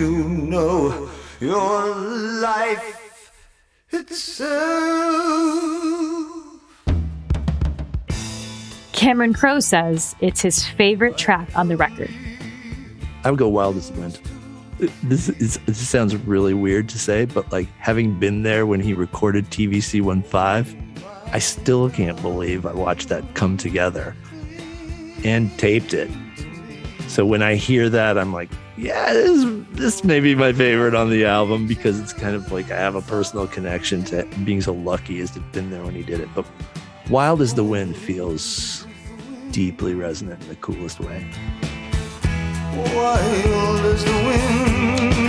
You 0.00 0.24
know 0.28 1.10
your 1.40 1.94
life 2.40 3.32
itself? 3.90 4.50
Cameron 8.92 9.34
Crowe 9.34 9.60
says 9.60 10.16
it's 10.20 10.40
his 10.40 10.66
favorite 10.66 11.18
track 11.18 11.50
on 11.54 11.68
the 11.68 11.76
record. 11.76 12.10
I 13.24 13.30
would 13.30 13.38
go 13.38 13.48
wild 13.48 13.76
as 13.76 13.90
the 13.90 14.00
wind. 14.00 14.18
This 15.02 15.28
is 15.28 15.58
this 15.66 15.86
sounds 15.86 16.16
really 16.16 16.54
weird 16.54 16.88
to 16.88 16.98
say, 16.98 17.26
but 17.26 17.52
like 17.52 17.68
having 17.76 18.18
been 18.18 18.42
there 18.42 18.64
when 18.64 18.80
he 18.80 18.94
recorded 18.94 19.44
TVC 19.50 20.02
15, 20.02 20.94
I 21.26 21.38
still 21.38 21.90
can't 21.90 22.20
believe 22.22 22.64
I 22.64 22.72
watched 22.72 23.10
that 23.10 23.34
come 23.34 23.58
together 23.58 24.16
and 25.24 25.50
taped 25.58 25.92
it. 25.92 26.10
So 27.08 27.26
when 27.26 27.42
I 27.42 27.56
hear 27.56 27.90
that, 27.90 28.16
I'm 28.16 28.32
like, 28.32 28.48
yeah, 28.80 29.12
this, 29.12 29.64
this 29.72 30.04
may 30.04 30.20
be 30.20 30.34
my 30.34 30.52
favorite 30.52 30.94
on 30.94 31.10
the 31.10 31.26
album 31.26 31.66
because 31.66 32.00
it's 32.00 32.14
kind 32.14 32.34
of 32.34 32.50
like 32.50 32.70
I 32.70 32.76
have 32.76 32.94
a 32.94 33.02
personal 33.02 33.46
connection 33.46 34.04
to 34.04 34.26
being 34.44 34.62
so 34.62 34.72
lucky 34.72 35.20
as 35.20 35.30
to 35.32 35.40
have 35.40 35.52
been 35.52 35.70
there 35.70 35.84
when 35.84 35.94
he 35.94 36.02
did 36.02 36.20
it. 36.20 36.28
But 36.34 36.46
Wild 37.10 37.42
is 37.42 37.54
the 37.54 37.64
Wind 37.64 37.96
feels 37.96 38.86
deeply 39.50 39.94
resonant 39.94 40.42
in 40.42 40.48
the 40.48 40.56
coolest 40.56 40.98
way. 41.00 41.30
Wild 42.94 43.80
as 43.86 44.04
the 44.04 44.12
wind. 44.12 45.20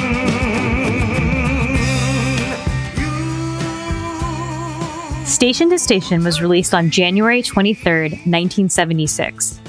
Station 5.27 5.69
to 5.69 5.79
Station 5.79 6.23
was 6.23 6.41
released 6.41 6.73
on 6.73 6.89
January 6.89 7.41
23, 7.41 8.01
1976, 8.01 9.60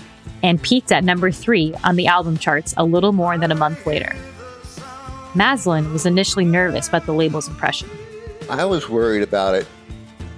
and 0.42 0.62
peaked 0.62 0.92
at 0.92 1.04
number 1.04 1.30
three 1.30 1.74
on 1.84 1.96
the 1.96 2.06
album 2.06 2.36
charts 2.36 2.74
a 2.76 2.84
little 2.84 3.12
more 3.12 3.38
than 3.38 3.50
a 3.50 3.54
month 3.54 3.86
later. 3.86 4.14
Maslin 5.34 5.92
was 5.92 6.04
initially 6.04 6.44
nervous 6.44 6.88
about 6.88 7.06
the 7.06 7.12
label's 7.12 7.48
impression. 7.48 7.88
I 8.50 8.64
was 8.64 8.88
worried 8.88 9.22
about 9.22 9.54
it 9.54 9.66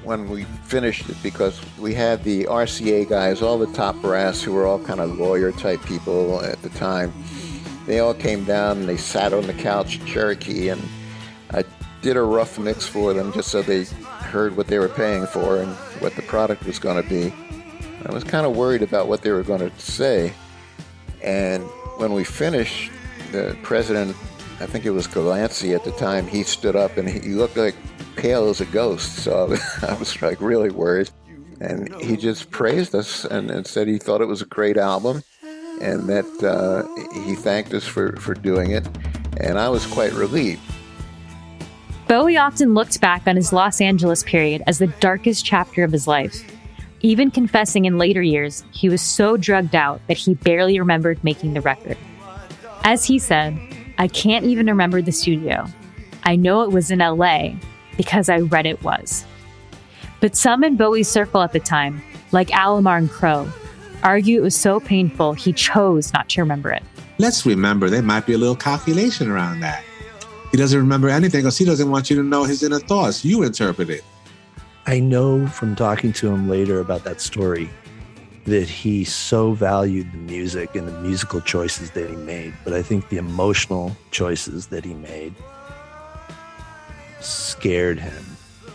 when 0.04 0.28
we 0.28 0.44
finished 0.64 1.08
it 1.08 1.16
because 1.22 1.60
we 1.78 1.94
had 1.94 2.22
the 2.22 2.44
RCA 2.44 3.08
guys, 3.08 3.42
all 3.42 3.58
the 3.58 3.72
top 3.72 3.96
brass 3.96 4.42
who 4.42 4.52
were 4.52 4.66
all 4.66 4.78
kind 4.78 5.00
of 5.00 5.18
lawyer 5.18 5.50
type 5.52 5.84
people 5.84 6.42
at 6.42 6.60
the 6.62 6.68
time. 6.70 7.12
They 7.86 7.98
all 7.98 8.14
came 8.14 8.44
down 8.44 8.78
and 8.78 8.88
they 8.88 8.96
sat 8.96 9.32
on 9.32 9.46
the 9.46 9.52
couch 9.52 10.00
at 10.00 10.06
Cherokee 10.06 10.68
and 10.68 10.80
I 11.50 11.64
did 12.02 12.16
a 12.16 12.22
rough 12.22 12.58
mix 12.58 12.86
for 12.86 13.14
them 13.14 13.32
just 13.32 13.48
so 13.48 13.62
they 13.62 13.84
heard 13.84 14.56
what 14.56 14.66
they 14.68 14.78
were 14.78 14.88
paying 14.88 15.26
for 15.26 15.58
and 15.58 15.72
what 16.00 16.14
the 16.16 16.22
product 16.22 16.64
was 16.64 16.78
going 16.78 17.02
to 17.02 17.08
be. 17.08 17.32
I 18.06 18.12
was 18.12 18.24
kind 18.24 18.46
of 18.46 18.56
worried 18.56 18.82
about 18.82 19.08
what 19.08 19.22
they 19.22 19.30
were 19.30 19.42
going 19.42 19.60
to 19.60 19.80
say. 19.80 20.32
And 21.22 21.62
when 21.96 22.12
we 22.12 22.24
finished, 22.24 22.90
the 23.32 23.56
president, 23.62 24.16
I 24.60 24.66
think 24.66 24.84
it 24.84 24.90
was 24.90 25.08
Glancy 25.08 25.74
at 25.74 25.84
the 25.84 25.92
time, 25.92 26.26
he 26.26 26.42
stood 26.42 26.76
up 26.76 26.96
and 26.96 27.08
he 27.08 27.30
looked 27.30 27.56
like 27.56 27.74
pale 28.16 28.48
as 28.48 28.60
a 28.60 28.66
ghost. 28.66 29.16
So 29.16 29.56
I 29.82 29.94
was 29.94 30.20
like 30.20 30.40
really 30.40 30.70
worried. 30.70 31.10
And 31.60 31.94
he 32.02 32.16
just 32.16 32.50
praised 32.50 32.94
us 32.94 33.24
and, 33.24 33.50
and 33.50 33.66
said 33.66 33.88
he 33.88 33.98
thought 33.98 34.20
it 34.20 34.26
was 34.26 34.42
a 34.42 34.46
great 34.46 34.76
album 34.76 35.22
and 35.80 36.08
that 36.08 36.26
uh, 36.42 37.22
he 37.24 37.34
thanked 37.34 37.72
us 37.74 37.84
for, 37.84 38.16
for 38.16 38.34
doing 38.34 38.70
it. 38.70 38.86
And 39.38 39.58
I 39.58 39.68
was 39.68 39.86
quite 39.86 40.12
relieved. 40.12 40.62
Bowie 42.06 42.36
often 42.36 42.74
looked 42.74 43.00
back 43.00 43.26
on 43.26 43.36
his 43.36 43.52
Los 43.52 43.80
Angeles 43.80 44.22
period 44.22 44.62
as 44.66 44.78
the 44.78 44.86
darkest 44.86 45.44
chapter 45.44 45.82
of 45.82 45.90
his 45.90 46.06
life, 46.06 46.44
even 47.04 47.30
confessing 47.30 47.84
in 47.84 47.98
later 47.98 48.22
years 48.22 48.64
he 48.72 48.88
was 48.88 49.02
so 49.02 49.36
drugged 49.36 49.74
out 49.74 50.00
that 50.08 50.16
he 50.16 50.32
barely 50.32 50.78
remembered 50.78 51.22
making 51.22 51.52
the 51.52 51.60
record. 51.60 51.98
As 52.82 53.04
he 53.04 53.18
said, 53.18 53.58
I 53.98 54.08
can't 54.08 54.46
even 54.46 54.66
remember 54.66 55.02
the 55.02 55.12
studio. 55.12 55.66
I 56.22 56.34
know 56.34 56.62
it 56.62 56.70
was 56.70 56.90
in 56.90 57.00
LA 57.00 57.50
because 57.98 58.30
I 58.30 58.38
read 58.38 58.64
it 58.64 58.82
was. 58.82 59.26
But 60.20 60.34
some 60.34 60.64
in 60.64 60.76
Bowie's 60.76 61.06
circle 61.06 61.42
at 61.42 61.52
the 61.52 61.60
time, 61.60 62.02
like 62.32 62.48
Alomar 62.48 62.96
and 62.96 63.10
Crowe, 63.10 63.52
argue 64.02 64.38
it 64.38 64.42
was 64.42 64.56
so 64.56 64.80
painful 64.80 65.34
he 65.34 65.52
chose 65.52 66.10
not 66.14 66.30
to 66.30 66.40
remember 66.40 66.70
it. 66.70 66.82
Let's 67.18 67.44
remember 67.44 67.90
there 67.90 68.00
might 68.00 68.24
be 68.24 68.32
a 68.32 68.38
little 68.38 68.56
calculation 68.56 69.30
around 69.30 69.60
that. 69.60 69.84
He 70.50 70.56
doesn't 70.56 70.78
remember 70.78 71.10
anything 71.10 71.42
because 71.42 71.58
he 71.58 71.66
doesn't 71.66 71.90
want 71.90 72.08
you 72.08 72.16
to 72.16 72.22
know 72.22 72.44
his 72.44 72.62
inner 72.62 72.78
thoughts. 72.78 73.26
You 73.26 73.42
interpret 73.42 73.90
it. 73.90 74.02
I 74.86 75.00
know 75.00 75.46
from 75.46 75.74
talking 75.74 76.12
to 76.14 76.28
him 76.28 76.48
later 76.48 76.78
about 76.78 77.04
that 77.04 77.20
story 77.20 77.70
that 78.44 78.68
he 78.68 79.04
so 79.04 79.52
valued 79.52 80.12
the 80.12 80.18
music 80.18 80.74
and 80.74 80.86
the 80.86 81.00
musical 81.00 81.40
choices 81.40 81.92
that 81.92 82.10
he 82.10 82.16
made, 82.16 82.52
but 82.64 82.74
I 82.74 82.82
think 82.82 83.08
the 83.08 83.16
emotional 83.16 83.96
choices 84.10 84.66
that 84.66 84.84
he 84.84 84.92
made 84.92 85.34
scared 87.20 87.98
him 87.98 88.24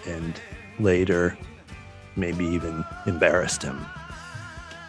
and 0.08 0.42
later 0.80 1.38
maybe 2.16 2.44
even 2.44 2.84
embarrassed 3.06 3.62
him. 3.62 3.86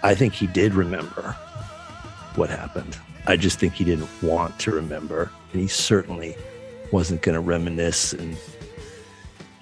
I 0.03 0.15
think 0.15 0.33
he 0.33 0.47
did 0.47 0.73
remember 0.73 1.37
what 2.37 2.49
happened. 2.49 2.97
I 3.27 3.37
just 3.37 3.59
think 3.59 3.75
he 3.75 3.85
didn't 3.85 4.09
want 4.23 4.59
to 4.61 4.71
remember. 4.71 5.31
And 5.53 5.61
he 5.61 5.69
certainly 5.69 6.35
wasn't 6.93 7.21
going 7.21 7.35
to 7.35 7.41
reminisce 7.41 8.15
and, 8.15 8.39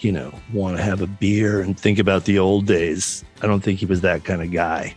you 0.01 0.13
know, 0.13 0.33
want 0.53 0.77
to 0.77 0.83
have 0.83 1.01
a 1.01 1.07
beer 1.07 1.61
and 1.61 1.79
think 1.79 1.99
about 1.99 2.25
the 2.25 2.39
old 2.39 2.67
days. 2.67 3.25
I 3.43 3.47
don't 3.47 3.61
think 3.61 3.81
he 3.81 3.87
was 3.87 4.01
that 4.03 4.25
kind 4.25 4.43
of 4.43 4.51
guy. 4.51 4.95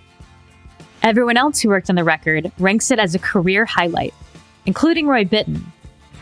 Everyone 1.04 1.38
else 1.38 1.60
who 1.60 1.70
worked 1.70 1.90
on 1.90 1.96
the 1.96 2.04
record 2.04 2.52
ranks 2.60 2.92
it 2.92 3.00
as 3.00 3.16
a 3.16 3.20
career 3.20 3.66
highlight, 3.66 4.14
including 4.66 5.08
Roy 5.08 5.26
Bittan, 5.26 5.64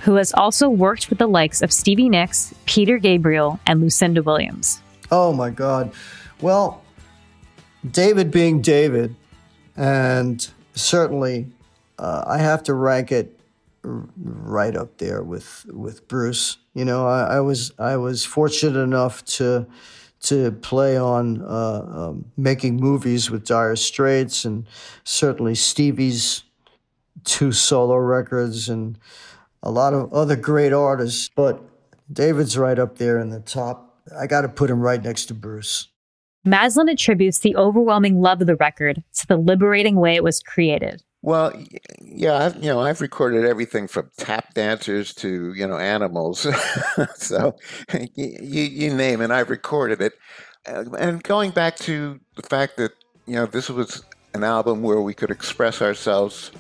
who 0.04 0.16
has 0.16 0.34
also 0.34 0.70
worked 0.70 1.10
with 1.10 1.20
the 1.20 1.28
likes 1.28 1.62
of 1.62 1.74
Stevie 1.74 2.08
Nicks, 2.08 2.54
Peter 2.66 2.98
Gabriel, 2.98 3.60
and 3.68 3.82
Lucinda 3.82 4.24
Williams. 4.24 4.82
Oh 5.12 5.34
my 5.34 5.50
God. 5.50 5.92
Well, 6.42 6.82
David 7.90 8.32
being 8.32 8.62
David, 8.62 9.16
and 9.76 10.48
certainly 10.74 11.48
uh, 11.98 12.24
I 12.26 12.38
have 12.38 12.64
to 12.64 12.74
rank 12.74 13.12
it 13.12 13.38
r- 13.38 13.39
right 13.84 14.76
up 14.76 14.98
there 14.98 15.24
with 15.24 15.66
with 15.70 16.08
Bruce. 16.08 16.58
You 16.74 16.86
know, 16.86 17.08
I, 17.08 17.38
I 17.38 17.40
was 17.40 17.72
I 17.80 17.98
was 17.98 18.26
fortunate 18.26 18.80
enough 18.80 19.24
to 19.26 19.68
to 20.22 20.52
play 20.52 20.98
on 20.98 21.42
uh, 21.42 21.82
um, 21.92 22.26
making 22.36 22.78
movies 22.78 23.32
with 23.32 23.46
Dire 23.46 23.76
Straits, 23.76 24.46
and 24.46 24.68
certainly 25.04 25.56
Stevie's 25.56 26.44
two 27.24 27.52
solo 27.52 27.96
records, 27.96 28.70
and 28.70 28.98
a 29.64 29.72
lot 29.72 29.94
of 29.94 30.12
other 30.14 30.36
great 30.36 30.74
artists. 30.74 31.30
But 31.34 31.62
David's 32.12 32.58
right 32.58 32.80
up 32.80 32.98
there 32.98 33.20
in 33.20 33.30
the 33.30 33.40
top. 33.40 33.98
I 34.18 34.28
got 34.28 34.42
to 34.42 34.50
put 34.50 34.70
him 34.70 34.82
right 34.82 35.02
next 35.02 35.26
to 35.26 35.34
Bruce. 35.34 35.88
Maslin 36.46 36.90
attributes 36.90 37.40
the 37.40 37.56
overwhelming 37.56 38.22
love 38.22 38.42
of 38.42 38.48
the 38.48 38.56
record 38.56 39.04
to 39.14 39.28
the 39.28 39.38
liberating 39.38 39.98
way 39.98 40.16
it 40.16 40.24
was 40.24 40.42
created. 40.42 41.04
Well, 41.22 41.52
yeah, 42.02 42.46
I've, 42.46 42.56
you 42.64 42.70
know, 42.70 42.80
I've 42.80 43.02
recorded 43.02 43.46
everything 43.46 43.88
from 43.88 44.10
tap 44.18 44.54
dancers 44.54 45.14
to 45.16 45.54
you 45.54 45.68
know 45.68 45.78
animals, 45.78 46.48
so 47.16 47.56
you, 48.16 48.64
you 48.64 48.94
name 48.94 49.22
it, 49.22 49.30
I've 49.30 49.50
recorded 49.50 50.02
it. 50.02 50.14
And 50.66 51.22
going 51.24 51.52
back 51.52 51.76
to 51.78 52.20
the 52.36 52.44
fact 52.44 52.78
that 52.78 52.92
you 53.26 53.36
know 53.36 53.46
this 53.46 53.70
was 53.70 54.04
an 54.34 54.44
album 54.44 54.82
where 54.82 55.02
we 55.02 55.14
could 55.14 55.32
express 55.32 55.82
ourselves 55.82 56.52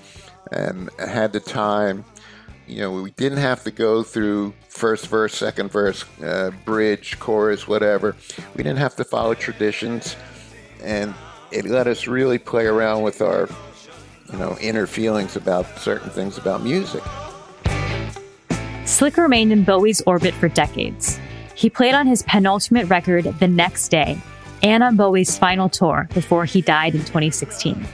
and 0.51 0.89
had 0.99 1.31
the 1.31 1.39
time. 1.39 2.03
You 2.67 2.81
know, 2.81 2.91
we 2.91 3.11
didn't 3.11 3.39
have 3.39 3.63
to 3.63 3.71
go 3.71 4.03
through 4.03 4.53
first 4.67 5.07
verse, 5.07 5.33
second 5.33 5.71
verse, 5.71 6.05
uh, 6.21 6.51
bridge, 6.65 7.17
chorus, 7.19 7.67
whatever. 7.67 8.15
We 8.55 8.63
didn't 8.63 8.77
have 8.77 8.95
to 8.97 9.03
follow 9.03 9.33
traditions, 9.33 10.15
and 10.83 11.15
it 11.51 11.65
let 11.65 11.87
us 11.87 12.07
really 12.07 12.37
play 12.37 12.67
around 12.67 13.01
with 13.01 13.21
our 13.21 13.49
you 14.31 14.37
know, 14.37 14.57
inner 14.61 14.87
feelings 14.87 15.35
about 15.35 15.79
certain 15.79 16.09
things 16.09 16.37
about 16.37 16.63
music. 16.63 17.03
Slick 18.85 19.17
remained 19.17 19.51
in 19.51 19.63
Bowie's 19.63 20.01
orbit 20.05 20.33
for 20.33 20.49
decades. 20.49 21.19
He 21.55 21.69
played 21.69 21.93
on 21.93 22.07
his 22.07 22.23
penultimate 22.23 22.89
record 22.89 23.25
the 23.39 23.47
next 23.47 23.89
day 23.89 24.19
and 24.63 24.83
on 24.83 24.95
Bowie's 24.95 25.37
final 25.37 25.69
tour 25.69 26.07
before 26.13 26.45
he 26.45 26.61
died 26.61 26.95
in 26.95 27.01
2016. 27.01 27.85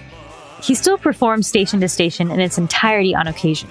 He 0.62 0.74
still 0.74 0.98
performs 0.98 1.48
station 1.48 1.80
to 1.82 1.90
station 1.90 2.32
in 2.32 2.40
its 2.40 2.58
entirety 2.58 3.14
on 3.14 3.28
occasion, 3.28 3.70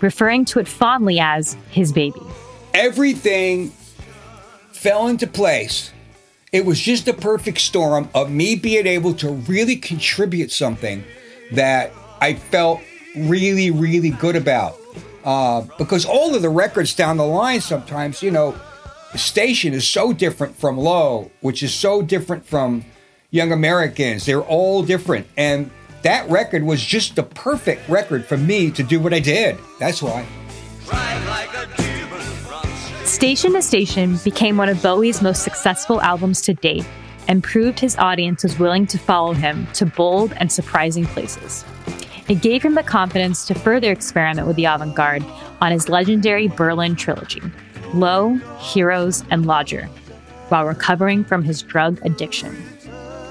referring 0.00 0.44
to 0.46 0.58
it 0.58 0.66
fondly 0.66 1.20
as 1.20 1.56
his 1.70 1.92
baby. 1.92 2.20
Everything 2.72 3.70
fell 4.72 5.06
into 5.06 5.26
place. 5.26 5.92
It 6.52 6.64
was 6.64 6.80
just 6.80 7.08
a 7.08 7.14
perfect 7.14 7.58
storm 7.58 8.08
of 8.14 8.30
me 8.30 8.54
being 8.54 8.86
able 8.86 9.14
to 9.14 9.30
really 9.30 9.76
contribute 9.76 10.50
something 10.50 11.04
that 11.54 11.92
I 12.20 12.34
felt 12.34 12.80
really, 13.16 13.70
really 13.70 14.10
good 14.10 14.36
about. 14.36 14.76
Uh, 15.24 15.62
because 15.78 16.04
all 16.04 16.34
of 16.34 16.42
the 16.42 16.48
records 16.48 16.94
down 16.94 17.16
the 17.16 17.26
line 17.26 17.60
sometimes, 17.60 18.22
you 18.22 18.30
know, 18.30 18.54
Station 19.14 19.72
is 19.72 19.86
so 19.86 20.12
different 20.12 20.56
from 20.56 20.76
Low, 20.76 21.30
which 21.40 21.62
is 21.62 21.72
so 21.72 22.02
different 22.02 22.44
from 22.44 22.84
Young 23.30 23.52
Americans. 23.52 24.26
They're 24.26 24.42
all 24.42 24.82
different. 24.82 25.26
And 25.36 25.70
that 26.02 26.28
record 26.28 26.64
was 26.64 26.84
just 26.84 27.16
the 27.16 27.22
perfect 27.22 27.88
record 27.88 28.26
for 28.26 28.36
me 28.36 28.70
to 28.72 28.82
do 28.82 29.00
what 29.00 29.14
I 29.14 29.20
did. 29.20 29.56
That's 29.78 30.02
why. 30.02 30.26
Station 33.04 33.52
to 33.52 33.62
Station 33.62 34.18
became 34.24 34.56
one 34.56 34.68
of 34.68 34.82
Bowie's 34.82 35.22
most 35.22 35.44
successful 35.44 36.00
albums 36.02 36.40
to 36.42 36.54
date 36.54 36.84
and 37.28 37.42
proved 37.42 37.80
his 37.80 37.96
audience 37.96 38.42
was 38.42 38.58
willing 38.58 38.86
to 38.88 38.98
follow 38.98 39.32
him 39.32 39.66
to 39.74 39.86
bold 39.86 40.32
and 40.36 40.50
surprising 40.50 41.06
places. 41.06 41.64
It 42.28 42.40
gave 42.40 42.62
him 42.62 42.74
the 42.74 42.82
confidence 42.82 43.46
to 43.46 43.54
further 43.54 43.92
experiment 43.92 44.46
with 44.46 44.56
the 44.56 44.64
avant 44.64 44.94
garde 44.94 45.24
on 45.60 45.72
his 45.72 45.88
legendary 45.88 46.48
Berlin 46.48 46.96
trilogy 46.96 47.42
Low, 47.92 48.34
Heroes, 48.58 49.22
and 49.30 49.46
Lodger, 49.46 49.84
while 50.48 50.64
recovering 50.64 51.22
from 51.22 51.44
his 51.44 51.62
drug 51.62 52.00
addiction. 52.04 52.56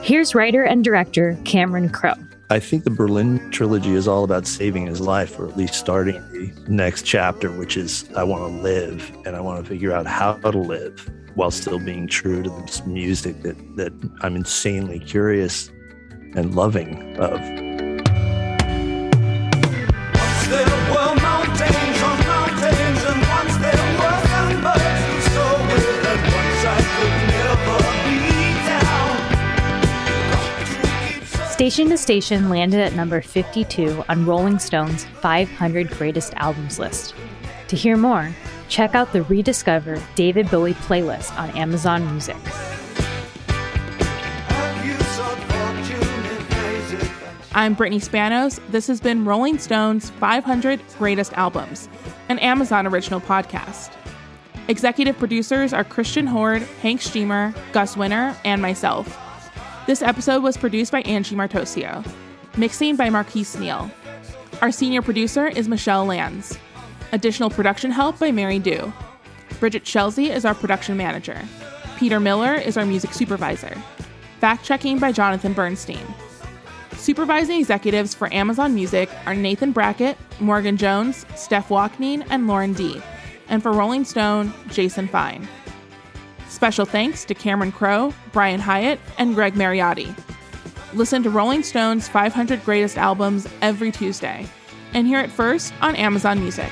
Here's 0.02 0.36
writer 0.36 0.64
and 0.64 0.84
director 0.84 1.38
Cameron 1.44 1.90
Crowe. 1.90 2.16
I 2.50 2.60
think 2.60 2.84
the 2.84 2.92
Berlin 2.92 3.50
trilogy 3.52 3.94
is 3.94 4.08
all 4.08 4.24
about 4.24 4.46
saving 4.46 4.86
his 4.86 5.02
life, 5.02 5.40
or 5.40 5.48
at 5.48 5.58
least 5.58 5.74
starting 5.74 6.22
the 6.32 6.54
next 6.68 7.02
chapter, 7.02 7.50
which 7.52 7.78
is 7.78 8.08
I 8.16 8.24
want 8.24 8.44
to 8.44 8.62
live 8.62 9.12
and 9.26 9.36
I 9.36 9.42
want 9.42 9.64
to 9.64 9.70
figure 9.70 9.92
out 9.92 10.06
how 10.06 10.34
to 10.34 10.50
live 10.50 11.10
while 11.36 11.52
still 11.52 11.80
being 11.80 12.08
true 12.08 12.44
to 12.44 12.50
this 12.62 12.86
music 12.86 13.42
that, 13.42 13.58
that 13.76 13.94
I'm 14.22 14.36
insanely 14.36 15.00
curious 15.00 15.70
and 16.36 16.56
loving 16.56 17.18
of. 17.18 17.40
Station 31.64 31.90
to 31.90 31.98
Station 31.98 32.50
landed 32.50 32.82
at 32.82 32.94
number 32.94 33.22
52 33.22 34.04
on 34.10 34.26
Rolling 34.26 34.60
Stone's 34.60 35.06
500 35.06 35.90
Greatest 35.92 36.34
Albums 36.36 36.78
list. 36.78 37.16
To 37.70 37.78
hear 37.78 37.96
more, 37.96 38.36
check 38.70 38.96
out 38.96 39.14
the 39.14 39.24
Rediscover 39.24 40.02
David 40.16 40.50
Bowie 40.50 40.74
playlist 40.74 41.38
on 41.38 41.50
Amazon 41.52 42.06
Music. 42.12 42.38
I'm 47.56 47.76
Brittany 47.76 48.00
Spanos. 48.00 48.60
This 48.72 48.88
has 48.88 49.00
been 49.00 49.26
Rolling 49.26 49.60
Stone's 49.60 50.10
500 50.10 50.82
Greatest 50.98 51.34
Albums, 51.34 51.88
an 52.30 52.40
Amazon 52.40 52.88
original 52.88 53.22
podcast. 53.22 53.92
Executive 54.68 55.18
producers 55.20 55.72
are 55.72 55.84
Christian 55.84 56.26
Hoard, 56.26 56.64
Hank 56.82 57.02
Shteamer, 57.02 57.56
Gus 57.74 57.96
Wenner, 57.96 58.36
and 58.44 58.62
myself. 58.62 59.20
This 59.86 60.02
episode 60.02 60.42
was 60.42 60.58
produced 60.58 60.92
by 60.92 61.02
Angie 61.02 61.36
Martoccio. 61.36 62.04
Mixing 62.58 62.96
by 62.96 63.10
Marquise 63.10 63.60
Neal. 63.60 63.92
Our 64.62 64.72
senior 64.72 65.02
producer 65.02 65.48
is 65.48 65.68
Michelle 65.68 66.06
Lands. 66.06 66.58
Additional 67.14 67.52
production 67.52 67.92
help 67.92 68.18
by 68.18 68.32
Mary 68.32 68.58
Dew. 68.58 68.92
Bridget 69.60 69.84
Chelsea 69.84 70.32
is 70.32 70.46
our 70.46 70.56
production 70.56 70.98
manager. 70.98 71.40
Peter 71.96 72.20
Miller 72.20 72.56
is 72.56 72.76
our 72.76 72.88
music 72.88 73.14
supervisor. 73.14 73.78
Fact 74.40 74.66
checking 74.66 74.98
by 74.98 75.12
Jonathan 75.12 75.54
Bernstein. 75.54 76.04
Supervising 76.94 77.60
executives 77.60 78.16
for 78.16 78.34
Amazon 78.34 78.74
Music 78.74 79.12
are 79.28 79.36
Nathan 79.36 79.72
Brackett, 79.72 80.18
Morgan 80.40 80.76
Jones, 80.76 81.28
Steph 81.36 81.70
Walkneen, 81.70 82.26
and 82.32 82.48
Lauren 82.48 82.74
D. 82.74 83.00
And 83.48 83.62
for 83.62 83.72
Rolling 83.72 84.06
Stone, 84.06 84.52
Jason 84.70 85.08
Fine. 85.08 85.48
Special 86.50 86.86
thanks 86.86 87.26
to 87.26 87.36
Cameron 87.36 87.72
Crowe, 87.72 88.12
Brian 88.32 88.60
Hiatt, 88.60 88.98
and 89.20 89.36
Greg 89.36 89.54
Mariotti. 89.54 90.16
Listen 90.94 91.22
to 91.22 91.30
Rolling 91.30 91.62
Stone's 91.62 92.08
500 92.08 92.66
Greatest 92.66 92.98
Albums 92.98 93.48
every 93.62 93.92
Tuesday, 93.92 94.48
and 94.96 95.06
hear 95.06 95.20
it 95.20 95.30
first 95.30 95.76
on 95.80 95.96
Amazon 95.96 96.40
Music. 96.40 96.72